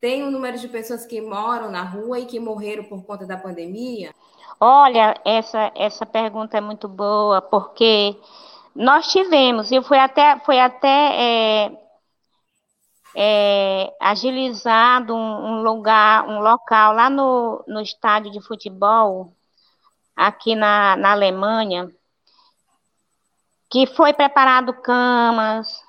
Tem 0.00 0.22
um 0.22 0.30
número 0.30 0.58
de 0.58 0.68
pessoas 0.68 1.04
que 1.04 1.20
moram 1.20 1.70
na 1.70 1.82
rua 1.82 2.20
e 2.20 2.26
que 2.26 2.38
morreram 2.38 2.84
por 2.84 3.04
conta 3.04 3.26
da 3.26 3.36
pandemia? 3.36 4.14
Olha, 4.60 5.20
essa, 5.24 5.72
essa 5.74 6.06
pergunta 6.06 6.56
é 6.56 6.60
muito 6.60 6.88
boa, 6.88 7.42
porque 7.42 8.16
nós 8.76 9.08
tivemos, 9.08 9.72
e 9.72 9.82
foi 9.82 9.98
até, 9.98 10.38
foi 10.40 10.60
até 10.60 10.88
é, 10.88 11.78
é, 13.16 13.96
agilizado 14.00 15.14
um, 15.14 15.18
um, 15.18 15.62
lugar, 15.62 16.28
um 16.28 16.40
local 16.40 16.92
lá 16.92 17.08
no, 17.08 17.64
no 17.66 17.80
estádio 17.80 18.30
de 18.30 18.40
futebol, 18.40 19.32
aqui 20.14 20.54
na, 20.54 20.96
na 20.96 21.12
Alemanha, 21.12 21.90
que 23.70 23.86
foi 23.86 24.12
preparado 24.12 24.72
camas, 24.82 25.82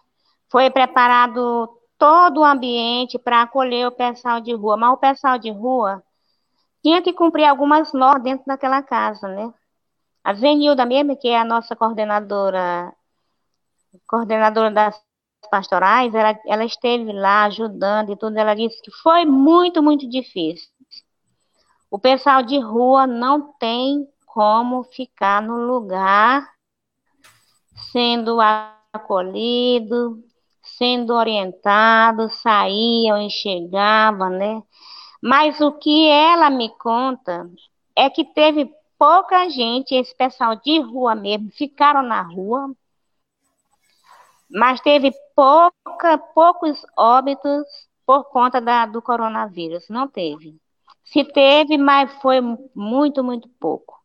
foi 0.50 0.70
preparado 0.70 1.70
todo 1.98 2.42
o 2.42 2.46
ambiente 2.46 3.20
para 3.20 3.42
acolher 3.42 3.88
o 3.88 3.92
pessoal 3.92 4.40
de 4.40 4.54
rua, 4.54 4.78
mas 4.78 4.94
o 4.94 4.98
pessoal 4.98 5.38
de 5.38 5.52
rua 5.52 6.02
tinha 6.82 7.02
que 7.02 7.12
cumprir 7.14 7.46
algumas 7.46 7.92
normas 7.92 8.24
dentro 8.24 8.46
daquela 8.46 8.82
casa, 8.82 9.28
né? 9.28 9.54
A 10.28 10.34
Zenilda 10.34 10.86
mesmo, 10.86 11.16
que 11.16 11.30
é 11.30 11.40
a 11.40 11.46
nossa 11.46 11.74
coordenadora, 11.74 12.94
coordenadora 14.06 14.70
das 14.70 15.02
pastorais, 15.50 16.14
ela, 16.14 16.38
ela 16.46 16.66
esteve 16.66 17.14
lá 17.14 17.46
ajudando 17.46 18.12
e 18.12 18.18
tudo, 18.18 18.38
ela 18.38 18.54
disse 18.54 18.82
que 18.82 18.92
foi 18.92 19.24
muito, 19.24 19.82
muito 19.82 20.06
difícil. 20.10 20.68
O 21.90 21.98
pessoal 21.98 22.44
de 22.44 22.60
rua 22.60 23.08
não 23.08 23.54
tem 23.54 24.06
como 24.26 24.84
ficar 24.84 25.42
no 25.42 25.66
lugar 25.66 26.46
sendo 27.94 28.38
acolhido, 28.92 30.22
sendo 30.62 31.14
orientado, 31.14 32.30
saíam 32.30 33.26
e 33.26 33.30
chegavam, 33.30 34.32
né? 34.32 34.62
Mas 35.24 35.62
o 35.62 35.72
que 35.72 36.10
ela 36.10 36.50
me 36.50 36.68
conta 36.78 37.50
é 37.96 38.10
que 38.10 38.26
teve 38.26 38.70
pouca 38.98 39.50
gente, 39.50 39.96
esse 39.96 40.16
pessoal 40.16 40.56
de 40.56 40.80
rua 40.80 41.16
mesmo, 41.16 41.52
ficaram 41.52 42.04
na 42.04 42.22
rua, 42.22 42.74
mas 44.50 44.80
teve 44.82 45.12
pouca, 45.36 46.18
poucos 46.34 46.82
óbitos 46.98 47.66
por 48.06 48.26
conta 48.26 48.62
da, 48.62 48.86
do 48.86 49.02
coronavírus. 49.02 49.90
Não 49.90 50.08
teve. 50.08 50.56
Se 51.04 51.24
teve, 51.24 51.78
mas 51.78 52.12
foi 52.22 52.40
muito, 52.74 53.24
muito 53.24 53.50
pouco. 53.60 53.98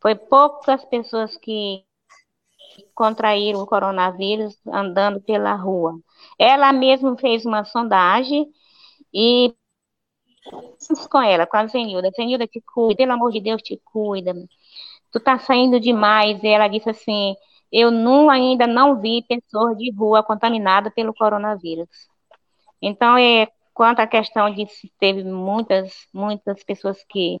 Foi 0.00 0.14
poucas 0.14 0.84
pessoas 0.84 1.36
que 1.36 1.84
contraíram 2.94 3.60
o 3.60 3.66
coronavírus 3.66 4.56
andando 4.66 5.20
pela 5.20 5.54
rua. 5.54 5.98
Ela 6.38 6.72
mesma 6.72 7.16
fez 7.16 7.44
uma 7.44 7.64
sondagem 7.64 8.48
e 9.12 9.54
com 11.10 11.22
ela, 11.22 11.46
com 11.46 11.56
a 11.56 11.66
Zenilda. 11.66 12.10
Zenilda, 12.14 12.46
te 12.46 12.60
cuida, 12.60 12.96
pelo 12.96 13.12
amor 13.12 13.32
de 13.32 13.40
Deus, 13.40 13.62
te 13.62 13.80
cuida. 13.84 14.34
Tu 15.12 15.20
tá 15.20 15.38
saindo 15.38 15.80
demais. 15.80 16.42
E 16.42 16.48
ela 16.48 16.68
disse 16.68 16.90
assim: 16.90 17.34
Eu 17.72 17.90
não, 17.90 18.30
ainda 18.30 18.66
não 18.66 19.00
vi 19.00 19.24
pessoas 19.28 19.76
de 19.78 19.90
rua 19.92 20.22
contaminadas 20.22 20.92
pelo 20.94 21.14
coronavírus. 21.14 21.88
Então, 22.80 23.16
é, 23.16 23.48
quanto 23.72 24.00
à 24.00 24.06
questão 24.06 24.52
de 24.52 24.66
se 24.66 24.90
teve 25.00 25.24
muitas, 25.24 26.06
muitas 26.12 26.62
pessoas 26.62 27.02
que 27.08 27.40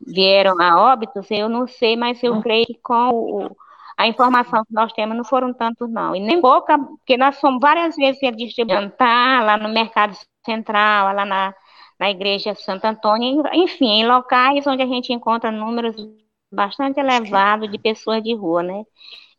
vieram 0.00 0.60
a 0.60 0.92
óbitos, 0.92 1.30
eu 1.30 1.48
não 1.48 1.66
sei, 1.66 1.96
mas 1.96 2.22
eu 2.22 2.40
creio 2.40 2.66
que 2.66 2.78
com 2.82 3.10
o, 3.10 3.56
a 3.96 4.06
informação 4.06 4.64
que 4.64 4.72
nós 4.72 4.92
temos 4.92 5.16
não 5.16 5.24
foram 5.24 5.52
tantos, 5.52 5.90
não. 5.90 6.14
E 6.16 6.20
nem 6.20 6.40
pouca, 6.40 6.78
porque 6.78 7.16
nós 7.16 7.38
fomos 7.38 7.60
várias 7.60 7.96
vezes 7.96 8.20
distribuir 8.36 8.92
lá 8.98 9.56
no 9.56 9.68
Mercado 9.68 10.16
Central, 10.44 11.14
lá 11.14 11.24
na, 11.24 11.54
na 11.98 12.10
Igreja 12.10 12.54
Santo 12.54 12.84
Antônio, 12.84 13.42
enfim, 13.52 14.00
em 14.00 14.06
locais 14.06 14.66
onde 14.66 14.82
a 14.82 14.86
gente 14.86 15.12
encontra 15.12 15.50
números 15.50 15.96
bastante 16.50 16.98
elevados 17.00 17.70
de 17.70 17.78
pessoas 17.78 18.22
de 18.22 18.34
rua, 18.34 18.62
né? 18.62 18.84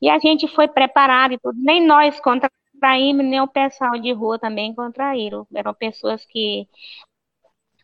E 0.02 0.10
a 0.10 0.20
gente 0.20 0.48
foi 0.48 0.68
preparado 0.68 1.34
e 1.34 1.40
tudo, 1.40 1.58
nem 1.60 1.86
nós 1.86 2.20
contraímos, 2.20 3.26
nem 3.26 3.42
o 3.42 3.48
pessoal 3.48 4.00
de 4.00 4.12
rua 4.14 4.38
também 4.40 4.74
contraíram. 4.76 5.48
Eram 5.54 5.74
pessoas 5.74 6.26
que 6.26 6.68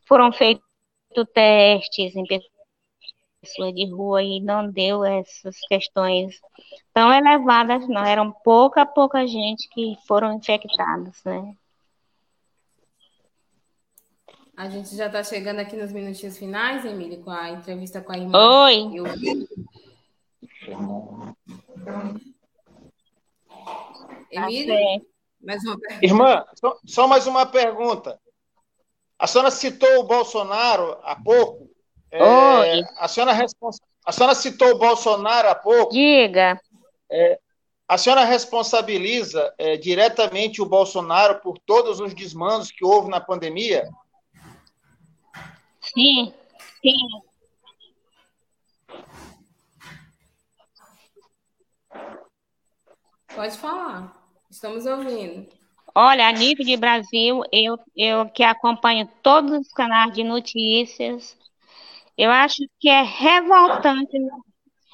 foram 0.07 0.31
feitos 0.31 0.63
testes 1.33 2.15
em 2.15 2.25
pessoas 3.41 3.73
de 3.73 3.85
rua 3.89 4.21
e 4.23 4.39
não 4.39 4.69
deu 4.71 5.03
essas 5.03 5.57
questões 5.67 6.39
tão 6.93 7.11
elevadas, 7.13 7.87
não. 7.87 8.03
Eram 8.03 8.31
pouca, 8.43 8.85
pouca 8.85 9.25
gente 9.27 9.69
que 9.69 9.95
foram 10.07 10.33
infectados, 10.33 11.23
né? 11.23 11.55
A 14.55 14.69
gente 14.69 14.95
já 14.95 15.07
está 15.07 15.23
chegando 15.23 15.59
aqui 15.59 15.75
nos 15.75 15.91
minutinhos 15.91 16.37
finais, 16.37 16.85
Emílio, 16.85 17.23
com 17.23 17.31
a 17.31 17.49
entrevista 17.49 18.01
com 18.01 18.11
a 18.11 18.17
irmã. 18.17 18.65
Oi. 18.65 18.89
Eu... 18.93 19.05
Emílio, 24.31 24.75
tá 24.75 25.05
mais 25.41 25.63
uma 25.63 25.79
pergunta. 25.79 26.05
Irmã, 26.05 26.45
só, 26.55 26.79
só, 26.85 27.07
mais 27.07 27.27
uma 27.27 27.45
pergunta. 27.45 28.19
A 29.17 29.27
senhora 29.27 29.51
citou 29.51 29.99
o 29.99 30.03
Bolsonaro 30.03 30.97
há 31.03 31.15
pouco. 31.15 31.69
É, 32.11 32.23
Oi. 32.23 32.83
A 32.97 33.07
senhora, 33.07 33.33
a 34.05 34.11
senhora 34.11 34.35
citou 34.35 34.69
o 34.69 34.77
Bolsonaro 34.77 35.47
há 35.47 35.55
pouco. 35.55 35.91
Diga. 35.91 36.59
É, 37.09 37.39
a 37.87 37.97
senhora 37.97 38.23
responsabiliza 38.23 39.53
é, 39.57 39.75
diretamente 39.75 40.61
o 40.61 40.65
Bolsonaro 40.65 41.41
por 41.41 41.57
todos 41.59 41.99
os 41.99 42.13
desmandos 42.13 42.71
que 42.71 42.85
houve 42.85 43.09
na 43.09 43.19
pandemia? 43.19 43.89
Sim, 45.93 46.33
sim. 46.81 47.21
Pode 53.35 53.57
falar. 53.57 54.13
Estamos 54.49 54.85
ouvindo. 54.85 55.47
Olha, 55.93 56.27
a 56.27 56.31
nível 56.31 56.65
de 56.65 56.77
Brasil, 56.77 57.43
eu, 57.51 57.77
eu 57.95 58.29
que 58.29 58.43
acompanho 58.43 59.09
todos 59.21 59.51
os 59.51 59.73
canais 59.73 60.13
de 60.13 60.23
notícias, 60.23 61.37
eu 62.17 62.31
acho 62.31 62.63
que 62.79 62.87
é 62.87 63.01
revoltante. 63.01 64.15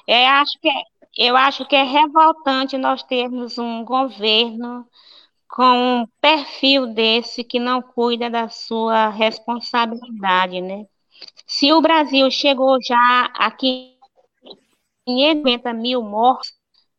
Eu 0.06 0.26
acho 0.26 0.58
que 0.60 0.68
é, 0.68 0.82
eu 1.18 1.36
acho 1.36 1.66
que 1.66 1.76
é 1.76 1.82
revoltante 1.84 2.76
nós 2.76 3.02
termos 3.04 3.58
um 3.58 3.84
governo 3.84 4.86
com 5.58 6.02
um 6.02 6.06
perfil 6.20 6.86
desse 6.86 7.42
que 7.42 7.58
não 7.58 7.82
cuida 7.82 8.30
da 8.30 8.48
sua 8.48 9.08
responsabilidade, 9.08 10.60
né? 10.60 10.86
Se 11.48 11.72
o 11.72 11.80
Brasil 11.80 12.30
chegou 12.30 12.78
já 12.80 13.28
a 13.34 13.50
550 13.50 15.72
mil 15.72 16.00
mortos, 16.00 16.54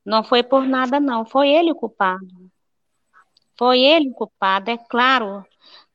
não 0.06 0.26
foi 0.26 0.44
por 0.44 0.68
nada, 0.68 1.00
não. 1.00 1.24
Foi 1.24 1.48
ele 1.48 1.72
o 1.72 1.76
culpado. 1.76 2.28
Foi 3.58 3.80
ele 3.80 4.10
o 4.10 4.14
culpado, 4.14 4.72
é 4.72 4.78
claro. 4.78 5.46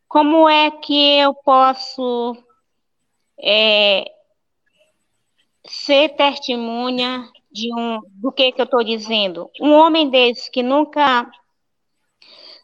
Como 0.09 0.49
é 0.49 0.71
que 0.71 1.19
eu 1.19 1.35
posso 1.35 2.35
é, 3.43 4.11
ser 5.67 6.17
testemunha 6.17 7.29
de 7.53 7.75
um 7.75 8.01
do 8.07 8.33
que, 8.33 8.53
que 8.53 8.61
eu 8.63 8.65
estou 8.65 8.83
dizendo? 8.83 9.51
Um 9.61 9.73
homem 9.73 10.09
desse 10.09 10.51
que 10.51 10.63
nunca 10.63 11.31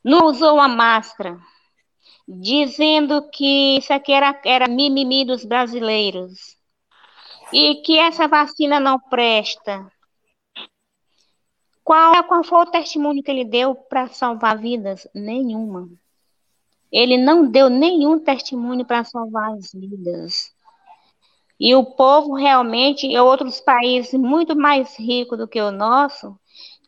não 0.02 0.26
usou 0.26 0.54
uma 0.54 0.68
máscara, 0.68 1.38
dizendo 2.26 3.28
que 3.30 3.78
isso 3.78 3.92
aqui 3.92 4.12
era, 4.12 4.40
era 4.44 4.68
mimimi 4.68 5.24
dos 5.24 5.44
brasileiros 5.44 6.56
e 7.52 7.76
que 7.76 7.98
essa 7.98 8.28
vacina 8.28 8.78
não 8.78 8.98
presta. 8.98 9.90
Qual, 11.82 12.22
qual 12.24 12.44
foi 12.44 12.58
o 12.60 12.70
testemunho 12.70 13.22
que 13.22 13.30
ele 13.30 13.44
deu 13.44 13.74
para 13.74 14.06
salvar 14.08 14.56
vidas? 14.58 15.08
Nenhuma. 15.14 15.88
Ele 16.92 17.16
não 17.16 17.48
deu 17.48 17.68
nenhum 17.68 18.18
testemunho 18.18 18.84
para 18.84 19.04
salvar 19.04 19.52
as 19.54 19.72
vidas. 19.72 20.52
E 21.58 21.74
o 21.74 21.84
povo 21.84 22.34
realmente, 22.34 23.06
em 23.06 23.18
outros 23.18 23.60
países 23.60 24.14
muito 24.14 24.56
mais 24.56 24.98
ricos 24.98 25.36
do 25.36 25.46
que 25.46 25.60
o 25.60 25.70
nosso, 25.70 26.38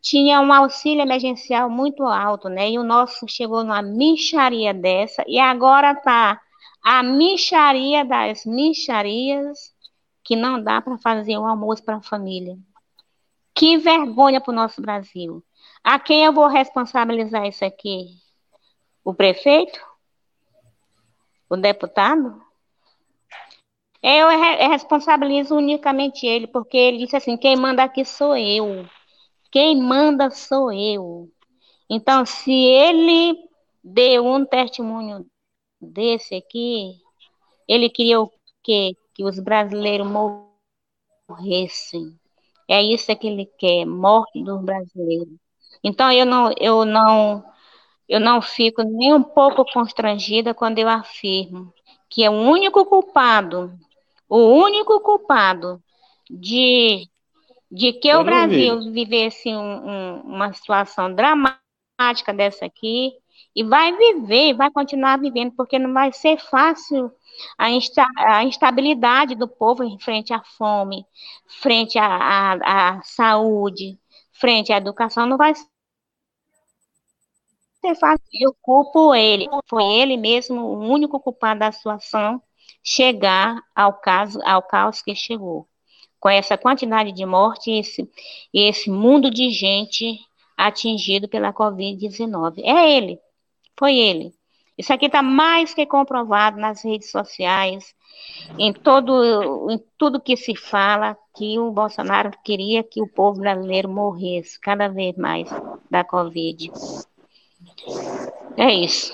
tinha 0.02 0.40
um 0.40 0.52
auxílio 0.52 1.00
emergencial 1.00 1.70
muito 1.70 2.02
alto, 2.02 2.48
né? 2.48 2.68
E 2.72 2.78
o 2.78 2.82
nosso 2.82 3.26
chegou 3.28 3.62
numa 3.62 3.80
micharia 3.80 4.74
dessa, 4.74 5.24
e 5.28 5.38
agora 5.38 5.94
tá 5.94 6.40
a 6.82 7.04
micharia 7.04 8.04
das 8.04 8.44
micharias, 8.44 9.72
que 10.24 10.34
não 10.34 10.60
dá 10.60 10.80
para 10.82 10.98
fazer 10.98 11.38
um 11.38 11.46
almoço 11.46 11.84
para 11.84 11.96
a 11.96 12.02
família. 12.02 12.58
Que 13.54 13.76
vergonha 13.76 14.40
para 14.40 14.50
o 14.50 14.54
nosso 14.54 14.82
Brasil. 14.82 15.42
A 15.84 15.98
quem 15.98 16.24
eu 16.24 16.32
vou 16.32 16.48
responsabilizar 16.48 17.46
isso 17.46 17.64
aqui? 17.64 18.06
O 19.04 19.14
prefeito? 19.14 19.80
O 21.48 21.56
deputado? 21.56 22.42
Eu 24.02 24.28
responsabilizo 24.68 25.54
unicamente 25.54 26.26
ele, 26.26 26.48
porque 26.48 26.76
ele 26.76 26.98
disse 26.98 27.14
assim: 27.14 27.36
quem 27.36 27.56
manda 27.56 27.84
aqui 27.84 28.04
sou 28.04 28.36
eu. 28.36 28.84
Quem 29.52 29.80
manda 29.80 30.30
sou 30.30 30.72
eu. 30.72 31.30
Então, 31.88 32.26
se 32.26 32.50
ele 32.52 33.38
deu 33.84 34.26
um 34.26 34.44
testemunho 34.44 35.26
desse 35.80 36.34
aqui, 36.34 36.96
ele 37.68 37.90
queria 37.90 38.20
o 38.20 38.30
quê? 38.62 38.96
Que 39.14 39.24
os 39.24 39.38
brasileiros 39.38 40.06
morressem. 41.28 42.18
É 42.68 42.82
isso 42.82 43.14
que 43.16 43.26
ele 43.28 43.46
quer, 43.58 43.84
morte 43.84 44.42
dos 44.42 44.60
brasileiros. 44.62 45.36
Então 45.84 46.10
eu 46.12 46.24
não, 46.24 46.52
eu 46.58 46.84
não, 46.84 47.44
eu 48.08 48.20
não 48.20 48.40
fico 48.42 48.82
nem 48.82 49.12
um 49.14 49.22
pouco 49.22 49.64
constrangida 49.72 50.54
quando 50.54 50.78
eu 50.78 50.88
afirmo 50.88 51.72
que 52.12 52.22
é 52.22 52.28
o 52.28 52.34
único 52.34 52.84
culpado, 52.84 53.72
o 54.28 54.36
único 54.36 55.00
culpado 55.00 55.82
de, 56.30 57.08
de 57.72 57.94
que 57.94 58.08
eu 58.08 58.20
o 58.20 58.24
Brasil 58.24 58.80
vi. 58.80 58.90
vivesse 58.90 59.48
um, 59.48 59.88
um, 59.88 60.20
uma 60.22 60.52
situação 60.52 61.14
dramática 61.14 62.32
dessa 62.34 62.66
aqui, 62.66 63.12
e 63.56 63.64
vai 63.64 63.96
viver, 63.96 64.54
vai 64.54 64.70
continuar 64.70 65.18
vivendo, 65.18 65.52
porque 65.56 65.78
não 65.78 65.92
vai 65.92 66.12
ser 66.12 66.38
fácil 66.38 67.10
a, 67.58 67.70
insta, 67.70 68.06
a 68.18 68.44
instabilidade 68.44 69.34
do 69.34 69.48
povo 69.48 69.82
em 69.84 69.98
frente 69.98 70.32
à 70.32 70.42
fome, 70.42 71.04
frente 71.60 71.98
à, 71.98 72.06
à, 72.06 72.98
à 72.98 73.02
saúde, 73.02 73.98
frente 74.32 74.72
à 74.72 74.76
educação, 74.76 75.26
não 75.26 75.36
vai 75.38 75.54
ser 75.54 75.66
fácil. 77.98 78.24
Eu 78.32 78.54
culpo 78.60 79.14
ele, 79.14 79.48
foi 79.68 79.84
ele 79.84 80.16
mesmo 80.16 80.60
o 80.60 80.78
único 80.80 81.18
culpado 81.20 81.60
da 81.60 81.72
situação 81.72 82.42
chegar 82.82 83.62
ao 83.74 83.94
caso, 83.94 84.40
ao 84.44 84.62
caos 84.62 85.02
que 85.02 85.14
chegou. 85.14 85.68
Com 86.22 86.28
essa 86.28 86.56
quantidade 86.56 87.10
de 87.10 87.26
morte 87.26 87.68
e 87.68 87.80
esse, 87.80 88.08
esse 88.54 88.88
mundo 88.88 89.28
de 89.28 89.50
gente 89.50 90.20
atingido 90.56 91.28
pela 91.28 91.52
Covid-19. 91.52 92.60
É 92.62 92.96
ele, 92.96 93.18
foi 93.76 93.96
ele. 93.98 94.32
Isso 94.78 94.92
aqui 94.92 95.06
está 95.06 95.20
mais 95.20 95.74
que 95.74 95.84
comprovado 95.84 96.60
nas 96.60 96.84
redes 96.84 97.10
sociais, 97.10 97.92
em 98.56 98.72
todo, 98.72 99.68
em 99.68 99.82
tudo 99.98 100.20
que 100.20 100.36
se 100.36 100.54
fala, 100.54 101.16
que 101.34 101.58
o 101.58 101.72
Bolsonaro 101.72 102.30
queria 102.44 102.84
que 102.84 103.02
o 103.02 103.08
povo 103.08 103.40
brasileiro 103.40 103.88
morresse 103.88 104.60
cada 104.60 104.86
vez 104.86 105.16
mais 105.16 105.48
da 105.90 106.04
Covid. 106.04 106.70
É 108.56 108.72
isso. 108.72 109.12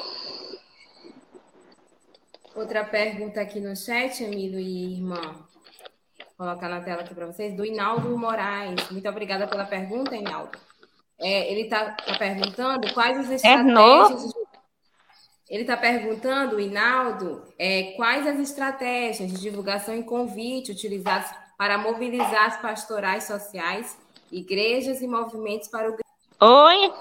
Outra 2.55 2.85
pergunta 2.85 3.41
aqui 3.41 3.61
no 3.61 3.75
chat, 3.75 4.23
amigo 4.23 4.59
e 4.59 4.95
irmã. 4.95 5.48
Colocar 6.39 6.69
na 6.69 6.81
tela 6.81 7.03
aqui 7.03 7.13
para 7.13 7.27
vocês, 7.27 7.57
do 7.57 7.67
Inaldo 7.67 8.17
Moraes. 8.17 8.89
Muito 8.93 9.09
obrigada 9.09 9.49
pela 9.49 9.65
pergunta, 9.65 10.15
Inaldo. 10.15 10.57
É, 11.19 11.51
ele 11.51 11.63
está 11.63 11.91
tá 11.91 12.17
perguntando 12.17 12.95
quais 12.95 13.19
as 13.19 13.29
é 13.29 13.35
estratégias. 13.35 14.25
É 14.25 14.49
ele 15.49 15.63
está 15.63 15.77
perguntando, 15.77 16.61
Inaldo, 16.61 17.43
é, 17.59 17.95
quais 17.97 18.25
as 18.25 18.39
estratégias 18.39 19.33
de 19.33 19.41
divulgação 19.41 19.97
e 19.97 20.05
convite 20.05 20.71
utilizadas 20.71 21.29
para 21.57 21.77
mobilizar 21.77 22.47
as 22.47 22.63
pastorais 22.63 23.25
sociais, 23.25 23.99
igrejas 24.31 25.03
e 25.03 25.09
movimentos 25.09 25.67
para 25.67 25.91
o. 25.91 25.97
Oi? 26.41 26.93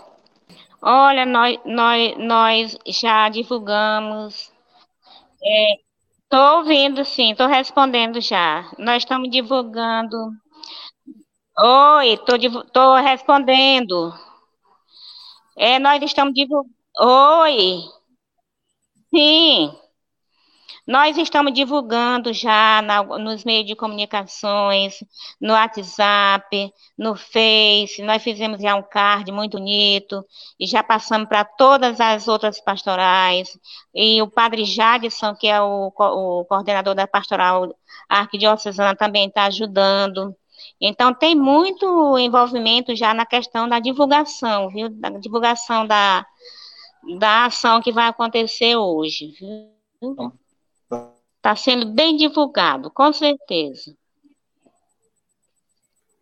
Olha, 0.82 1.28
nós, 1.28 1.60
nós, 1.64 2.18
nós 2.18 2.78
já 2.88 3.30
divulgamos. 3.30 4.52
Estou 6.30 6.58
ouvindo, 6.60 7.04
sim, 7.04 7.32
estou 7.32 7.48
respondendo 7.48 8.22
já. 8.22 8.70
Nós 8.78 9.04
estamos 9.04 9.30
divulgando. 9.30 10.16
Oi, 11.60 12.14
estou 12.14 12.96
respondendo. 12.96 14.14
É, 15.58 15.80
nós 15.80 16.02
estamos 16.04 16.34
divulgando. 16.34 16.74
Oi. 17.00 17.82
Sim. 19.14 19.72
Nós 20.88 21.18
estamos 21.18 21.54
divulgando 21.54 22.32
já 22.32 22.82
na, 22.82 23.04
nos 23.04 23.44
meios 23.44 23.68
de 23.68 23.76
comunicações, 23.76 25.04
no 25.40 25.52
WhatsApp, 25.52 26.72
no 26.98 27.14
Face. 27.14 28.02
Nós 28.04 28.24
fizemos 28.24 28.62
já 28.62 28.74
um 28.74 28.82
card 28.82 29.30
muito 29.34 29.58
bonito 29.58 30.26
e 30.58 30.66
já 30.66 30.82
passamos 30.82 31.28
para 31.28 31.44
todas 31.44 32.00
as 32.00 32.30
outras 32.30 32.62
pastorais. 32.62 33.50
E 33.94 34.22
o 34.22 34.30
padre 34.30 34.64
Jadson, 34.64 35.36
que 35.36 35.48
é 35.48 35.62
o, 35.62 35.88
o 35.94 36.46
coordenador 36.46 36.96
da 36.96 37.06
pastoral 37.06 37.76
arquidiocesana, 38.08 38.96
também 38.96 39.28
está 39.28 39.44
ajudando. 39.46 40.34
Então, 40.80 41.14
tem 41.14 41.36
muito 41.36 42.18
envolvimento 42.18 42.96
já 42.96 43.14
na 43.14 43.26
questão 43.26 43.68
da 43.68 43.80
divulgação, 43.80 44.70
viu? 44.70 44.88
Da 44.88 45.10
divulgação 45.10 45.86
da, 45.86 46.26
da 47.20 47.46
ação 47.46 47.82
que 47.82 47.92
vai 47.92 48.08
acontecer 48.08 48.78
hoje. 48.78 49.34
Está 51.48 51.56
sendo 51.56 51.94
bem 51.94 52.18
divulgado, 52.18 52.92
com 52.92 53.14
certeza. 53.14 53.96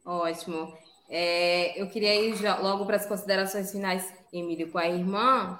Ótimo. 0.06 0.72
É, 1.10 1.82
eu 1.82 1.90
queria 1.90 2.14
ir 2.14 2.40
logo 2.62 2.86
para 2.86 2.98
as 2.98 3.08
considerações 3.08 3.72
finais, 3.72 4.14
Emílio, 4.32 4.72
com 4.72 4.78
a 4.78 4.88
irmã. 4.88 5.60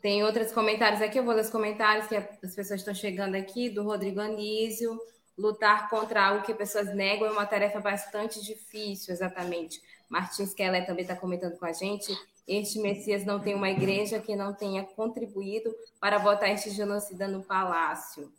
Tem 0.00 0.24
outros 0.24 0.52
comentários 0.52 1.02
aqui, 1.02 1.18
eu 1.18 1.22
vou 1.22 1.34
ler 1.34 1.42
os 1.42 1.50
comentários 1.50 2.06
que 2.06 2.16
as 2.16 2.54
pessoas 2.54 2.80
estão 2.80 2.94
chegando 2.94 3.34
aqui, 3.34 3.68
do 3.68 3.82
Rodrigo 3.82 4.20
Anísio. 4.20 4.98
Lutar 5.36 5.90
contra 5.90 6.28
algo 6.28 6.46
que 6.46 6.54
pessoas 6.54 6.94
negam 6.94 7.26
é 7.26 7.30
uma 7.30 7.44
tarefa 7.44 7.78
bastante 7.78 8.42
difícil, 8.42 9.12
exatamente. 9.12 9.82
Martins 10.08 10.54
Keller 10.54 10.86
também 10.86 11.02
está 11.02 11.14
comentando 11.14 11.58
com 11.58 11.66
a 11.66 11.74
gente 11.74 12.16
este 12.48 12.78
Messias 12.80 13.26
não 13.26 13.38
tem 13.38 13.54
uma 13.54 13.68
igreja 13.68 14.18
que 14.18 14.34
não 14.34 14.54
tenha 14.54 14.82
contribuído 14.82 15.70
para 16.00 16.18
botar 16.18 16.48
este 16.48 16.70
genocida 16.70 17.28
no 17.28 17.44
palácio. 17.44 18.32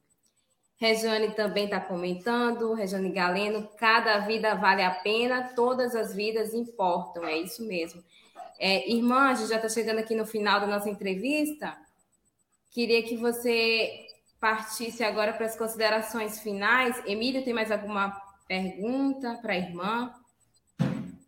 Rejane 0.78 1.32
também 1.36 1.66
está 1.66 1.80
comentando, 1.80 2.74
Rejane 2.74 3.12
Galeno, 3.12 3.70
cada 3.78 4.18
vida 4.20 4.56
vale 4.56 4.82
a 4.82 4.92
pena, 4.92 5.54
todas 5.56 5.94
as 5.94 6.16
vidas 6.16 6.54
importam, 6.54 7.26
é 7.26 7.38
isso 7.38 7.64
mesmo. 7.66 8.04
É, 8.58 8.90
irmã, 8.90 9.30
a 9.30 9.34
gente 9.36 9.50
já 9.50 9.58
está 9.58 9.70
chegando 9.70 10.00
aqui 10.00 10.16
no 10.16 10.26
final 10.26 10.60
da 10.60 10.68
nossa 10.68 10.90
entrevista. 10.90 11.78
Queria 12.72 13.04
que 13.04 13.16
você 13.16 14.08
partisse 14.40 15.04
agora 15.04 15.34
para 15.34 15.46
as 15.46 15.58
considerações 15.58 16.40
finais. 16.40 17.02
Emílio, 17.06 17.44
tem 17.44 17.54
mais 17.54 17.72
alguma 17.72 18.12
pergunta 18.48 19.38
para 19.42 19.54
a 19.54 19.58
irmã? 19.58 20.14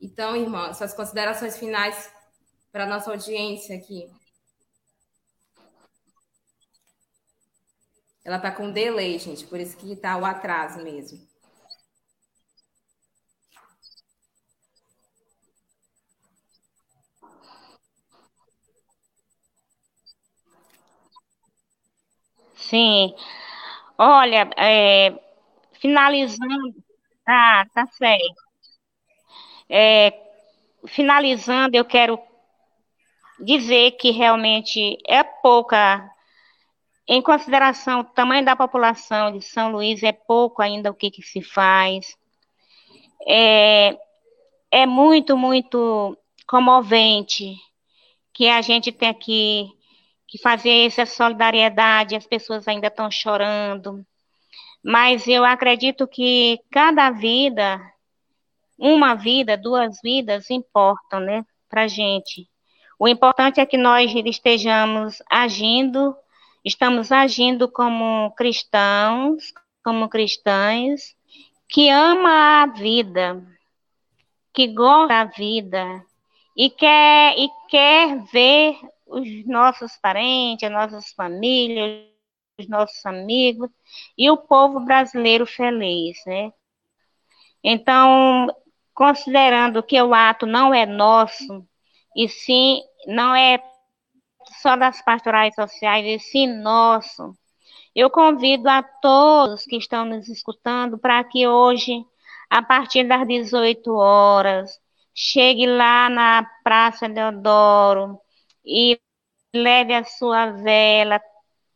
Então, 0.01 0.35
irmã, 0.35 0.73
suas 0.73 0.93
considerações 0.93 1.57
finais 1.57 2.09
para 2.71 2.85
nossa 2.85 3.11
audiência 3.11 3.75
aqui. 3.77 4.09
Ela 8.25 8.37
está 8.37 8.51
com 8.51 8.71
delay, 8.71 9.19
gente, 9.19 9.45
por 9.45 9.59
isso 9.59 9.77
que 9.77 9.91
está 9.93 10.17
o 10.17 10.25
atraso 10.25 10.81
mesmo. 10.83 11.19
Sim. 22.55 23.13
Olha, 23.97 24.49
é, 24.57 25.13
finalizando. 25.81 26.75
Ah, 27.27 27.65
tá 27.73 27.87
certo. 27.87 28.41
É, 29.69 30.13
finalizando, 30.87 31.75
eu 31.77 31.85
quero 31.85 32.19
dizer 33.41 33.91
que 33.91 34.11
realmente 34.11 34.97
é 35.07 35.23
pouca, 35.23 36.09
em 37.07 37.21
consideração 37.21 38.01
o 38.01 38.03
tamanho 38.03 38.45
da 38.45 38.55
população 38.55 39.31
de 39.31 39.41
São 39.41 39.71
Luís, 39.71 40.03
é 40.03 40.11
pouco 40.11 40.61
ainda 40.61 40.91
o 40.91 40.95
que, 40.95 41.11
que 41.11 41.21
se 41.21 41.41
faz. 41.41 42.15
É, 43.27 43.97
é 44.71 44.85
muito, 44.85 45.37
muito 45.37 46.17
comovente 46.47 47.55
que 48.33 48.47
a 48.47 48.61
gente 48.61 48.91
tem 48.91 49.09
aqui 49.09 49.69
que 50.27 50.37
fazer 50.37 50.87
essa 50.87 51.05
solidariedade, 51.05 52.15
as 52.15 52.25
pessoas 52.25 52.65
ainda 52.65 52.87
estão 52.87 53.11
chorando. 53.11 54.05
Mas 54.83 55.27
eu 55.27 55.43
acredito 55.43 56.07
que 56.07 56.57
cada 56.71 57.11
vida, 57.11 57.79
uma 58.79 59.13
vida, 59.13 59.57
duas 59.57 59.99
vidas 60.01 60.49
importam, 60.49 61.19
né, 61.19 61.45
para 61.69 61.87
gente. 61.87 62.50
O 63.01 63.07
importante 63.07 63.59
é 63.59 63.65
que 63.65 63.77
nós 63.77 64.13
estejamos 64.13 65.23
agindo, 65.27 66.15
estamos 66.63 67.11
agindo 67.11 67.67
como 67.67 68.29
cristãos, 68.35 69.51
como 69.83 70.07
cristãs, 70.07 71.15
que 71.67 71.89
ama 71.89 72.61
a 72.61 72.67
vida, 72.67 73.43
que 74.53 74.67
gosta 74.67 75.07
da 75.07 75.23
vida 75.23 76.05
e 76.55 76.69
quer, 76.69 77.39
e 77.39 77.49
quer 77.69 78.23
ver 78.31 78.77
os 79.07 79.47
nossos 79.47 79.97
parentes, 79.97 80.69
as 80.69 80.71
nossas 80.71 81.11
famílias, 81.11 82.05
os 82.59 82.69
nossos 82.69 83.03
amigos 83.03 83.71
e 84.15 84.29
o 84.29 84.37
povo 84.37 84.79
brasileiro 84.79 85.47
feliz, 85.47 86.19
né? 86.27 86.53
Então, 87.63 88.55
considerando 88.93 89.81
que 89.81 89.99
o 89.99 90.13
ato 90.13 90.45
não 90.45 90.71
é 90.71 90.85
nosso, 90.85 91.67
e 92.15 92.27
sim, 92.27 92.81
não 93.07 93.35
é 93.35 93.61
só 94.61 94.75
das 94.75 95.01
pastorais 95.03 95.55
sociais, 95.55 96.05
e 96.05 96.19
sim 96.19 96.47
nosso, 96.47 97.33
eu 97.95 98.09
convido 98.09 98.69
a 98.69 98.81
todos 98.81 99.65
que 99.65 99.75
estão 99.77 100.05
nos 100.05 100.29
escutando 100.29 100.97
para 100.97 101.23
que 101.23 101.47
hoje, 101.47 102.05
a 102.49 102.61
partir 102.61 103.05
das 103.07 103.27
18 103.27 103.93
horas, 103.93 104.79
chegue 105.13 105.65
lá 105.67 106.09
na 106.09 106.49
Praça 106.63 107.09
Deodoro 107.09 108.19
e 108.65 108.99
leve 109.53 109.93
a 109.93 110.03
sua 110.05 110.51
vela. 110.51 111.21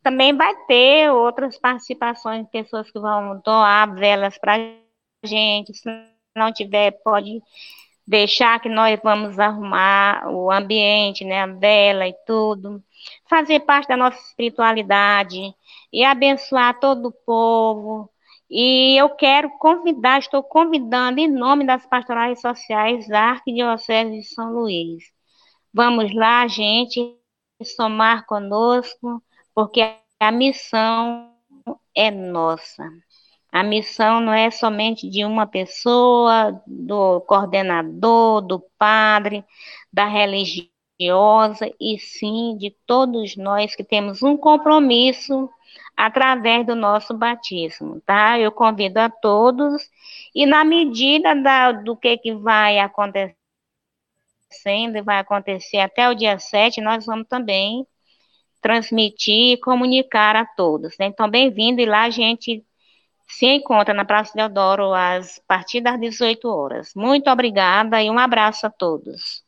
Também 0.02 0.34
vai 0.34 0.54
ter 0.66 1.10
outras 1.10 1.58
participações 1.58 2.44
de 2.44 2.50
pessoas 2.50 2.90
que 2.90 2.98
vão 2.98 3.40
doar 3.44 3.94
velas 3.94 4.38
para 4.38 4.56
a 4.56 5.26
gente. 5.26 5.74
Se 5.74 5.88
não 6.34 6.52
tiver, 6.52 6.92
pode 7.02 7.42
deixar 8.06 8.60
que 8.60 8.68
nós 8.68 8.98
vamos 9.02 9.38
arrumar 9.38 10.28
o 10.30 10.50
ambiente, 10.50 11.24
né, 11.24 11.42
a 11.42 11.46
vela 11.46 12.06
e 12.06 12.14
tudo. 12.26 12.82
Fazer 13.28 13.60
parte 13.60 13.88
da 13.88 13.96
nossa 13.96 14.18
espiritualidade 14.28 15.54
e 15.92 16.04
abençoar 16.04 16.78
todo 16.78 17.08
o 17.08 17.12
povo. 17.12 18.10
E 18.48 18.96
eu 18.96 19.10
quero 19.10 19.50
convidar, 19.58 20.18
estou 20.20 20.42
convidando 20.42 21.18
em 21.20 21.28
nome 21.28 21.66
das 21.66 21.84
pastorais 21.86 22.40
sociais 22.40 23.08
da 23.08 23.30
Arquidiocese 23.30 24.10
de 24.12 24.24
São 24.24 24.52
Luís. 24.52 25.04
Vamos 25.74 26.14
lá, 26.14 26.46
gente, 26.46 27.16
somar 27.76 28.24
conosco, 28.26 29.22
porque 29.54 29.80
a 30.20 30.30
missão 30.30 31.32
é 31.94 32.10
nossa. 32.10 32.84
A 33.56 33.62
missão 33.62 34.20
não 34.20 34.34
é 34.34 34.50
somente 34.50 35.08
de 35.08 35.24
uma 35.24 35.46
pessoa, 35.46 36.62
do 36.66 37.22
coordenador, 37.22 38.42
do 38.42 38.60
padre, 38.78 39.42
da 39.90 40.04
religiosa, 40.04 41.72
e 41.80 41.98
sim 41.98 42.54
de 42.58 42.70
todos 42.86 43.34
nós 43.34 43.74
que 43.74 43.82
temos 43.82 44.22
um 44.22 44.36
compromisso 44.36 45.48
através 45.96 46.66
do 46.66 46.74
nosso 46.76 47.14
batismo, 47.14 47.98
tá? 48.04 48.38
Eu 48.38 48.52
convido 48.52 48.98
a 48.98 49.08
todos 49.08 49.88
e 50.34 50.44
na 50.44 50.62
medida 50.62 51.34
da, 51.34 51.72
do 51.72 51.96
que, 51.96 52.18
que 52.18 52.34
vai 52.34 52.78
acontecendo, 52.78 53.38
e 54.96 55.02
vai 55.02 55.18
acontecer 55.18 55.78
até 55.78 56.10
o 56.10 56.14
dia 56.14 56.38
7, 56.38 56.82
nós 56.82 57.06
vamos 57.06 57.26
também 57.26 57.86
transmitir 58.60 59.52
e 59.54 59.56
comunicar 59.56 60.36
a 60.36 60.44
todos. 60.44 60.98
Né? 60.98 61.06
Então, 61.06 61.26
bem-vindo 61.30 61.80
e 61.80 61.86
lá 61.86 62.02
a 62.02 62.10
gente 62.10 62.65
se 63.26 63.46
encontra 63.46 63.92
na 63.92 64.04
Praça 64.04 64.32
Deodoro 64.34 64.94
às 64.94 65.38
partir 65.46 65.80
das 65.80 65.98
18 66.00 66.48
horas. 66.48 66.92
Muito 66.94 67.28
obrigada 67.30 68.02
e 68.02 68.10
um 68.10 68.18
abraço 68.18 68.66
a 68.66 68.70
todos. 68.70 69.44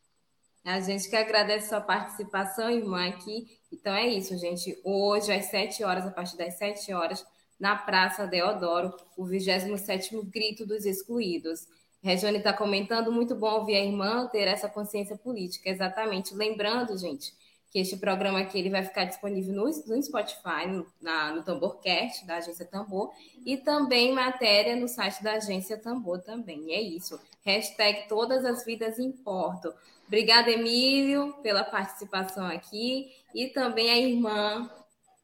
A 0.65 0.81
gente 0.81 1.09
que 1.09 1.17
agradece 1.17 1.69
sua 1.69 1.81
participação, 1.81 2.71
irmã, 2.71 3.09
aqui. 3.09 3.47
Então 3.73 3.95
é 3.95 4.07
isso, 4.07 4.37
gente. 4.37 4.79
Hoje, 4.85 5.33
às 5.33 5.47
7 5.47 5.83
horas, 5.83 6.07
a 6.07 6.11
partir 6.11 6.37
das 6.37 6.59
7 6.59 6.93
horas, 6.93 7.25
na 7.59 7.75
Praça 7.75 8.27
Deodoro, 8.27 8.95
o 9.17 9.25
27º 9.25 10.23
Grito 10.31 10.67
dos 10.67 10.85
Excluídos. 10.85 11.67
Regiane 12.03 12.39
está 12.39 12.53
comentando, 12.53 13.11
muito 13.11 13.35
bom 13.35 13.51
ouvir 13.51 13.77
a 13.77 13.85
irmã 13.85 14.29
ter 14.29 14.47
essa 14.47 14.69
consciência 14.69 15.17
política. 15.17 15.69
Exatamente. 15.69 16.35
Lembrando, 16.35 16.97
gente, 16.97 17.33
que 17.71 17.79
este 17.79 17.97
programa 17.97 18.41
aqui 18.41 18.59
ele 18.59 18.71
vai 18.71 18.83
ficar 18.83 19.05
disponível 19.05 19.55
no, 19.55 19.65
no 19.65 20.03
Spotify, 20.03 20.67
no, 20.67 20.87
na, 21.01 21.33
no 21.33 21.43
Tamborcast, 21.43 22.27
da 22.27 22.37
Agência 22.37 22.65
Tambor, 22.65 23.11
e 23.45 23.57
também 23.59 24.13
matéria 24.13 24.75
no 24.75 24.89
site 24.89 25.23
da 25.23 25.33
Agência 25.33 25.77
Tambor 25.77 26.21
também. 26.23 26.71
E 26.71 26.73
é 26.73 26.81
isso. 26.81 27.21
Hashtag 27.45 28.09
Todas 28.09 28.45
as 28.45 28.65
Vidas 28.65 28.99
Importam. 28.99 29.73
Obrigada, 30.07 30.51
Emílio, 30.51 31.35
pela 31.43 31.63
participação 31.63 32.47
aqui. 32.47 33.13
E 33.35 33.49
também 33.49 33.91
a 33.91 33.99
irmã. 33.99 34.71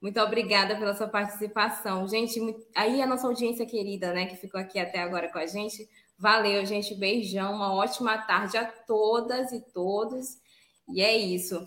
Muito 0.00 0.20
obrigada 0.20 0.76
pela 0.76 0.94
sua 0.94 1.08
participação. 1.08 2.06
Gente, 2.06 2.38
aí 2.74 3.00
a 3.00 3.06
nossa 3.06 3.26
audiência 3.26 3.64
querida, 3.64 4.12
né, 4.12 4.26
que 4.26 4.36
ficou 4.36 4.60
aqui 4.60 4.78
até 4.78 5.00
agora 5.00 5.32
com 5.32 5.38
a 5.38 5.46
gente. 5.46 5.88
Valeu, 6.18 6.66
gente. 6.66 6.94
Beijão. 6.94 7.54
Uma 7.54 7.74
ótima 7.74 8.18
tarde 8.18 8.58
a 8.58 8.66
todas 8.66 9.52
e 9.52 9.60
todos. 9.72 10.38
E 10.90 11.00
é 11.00 11.16
isso. 11.16 11.66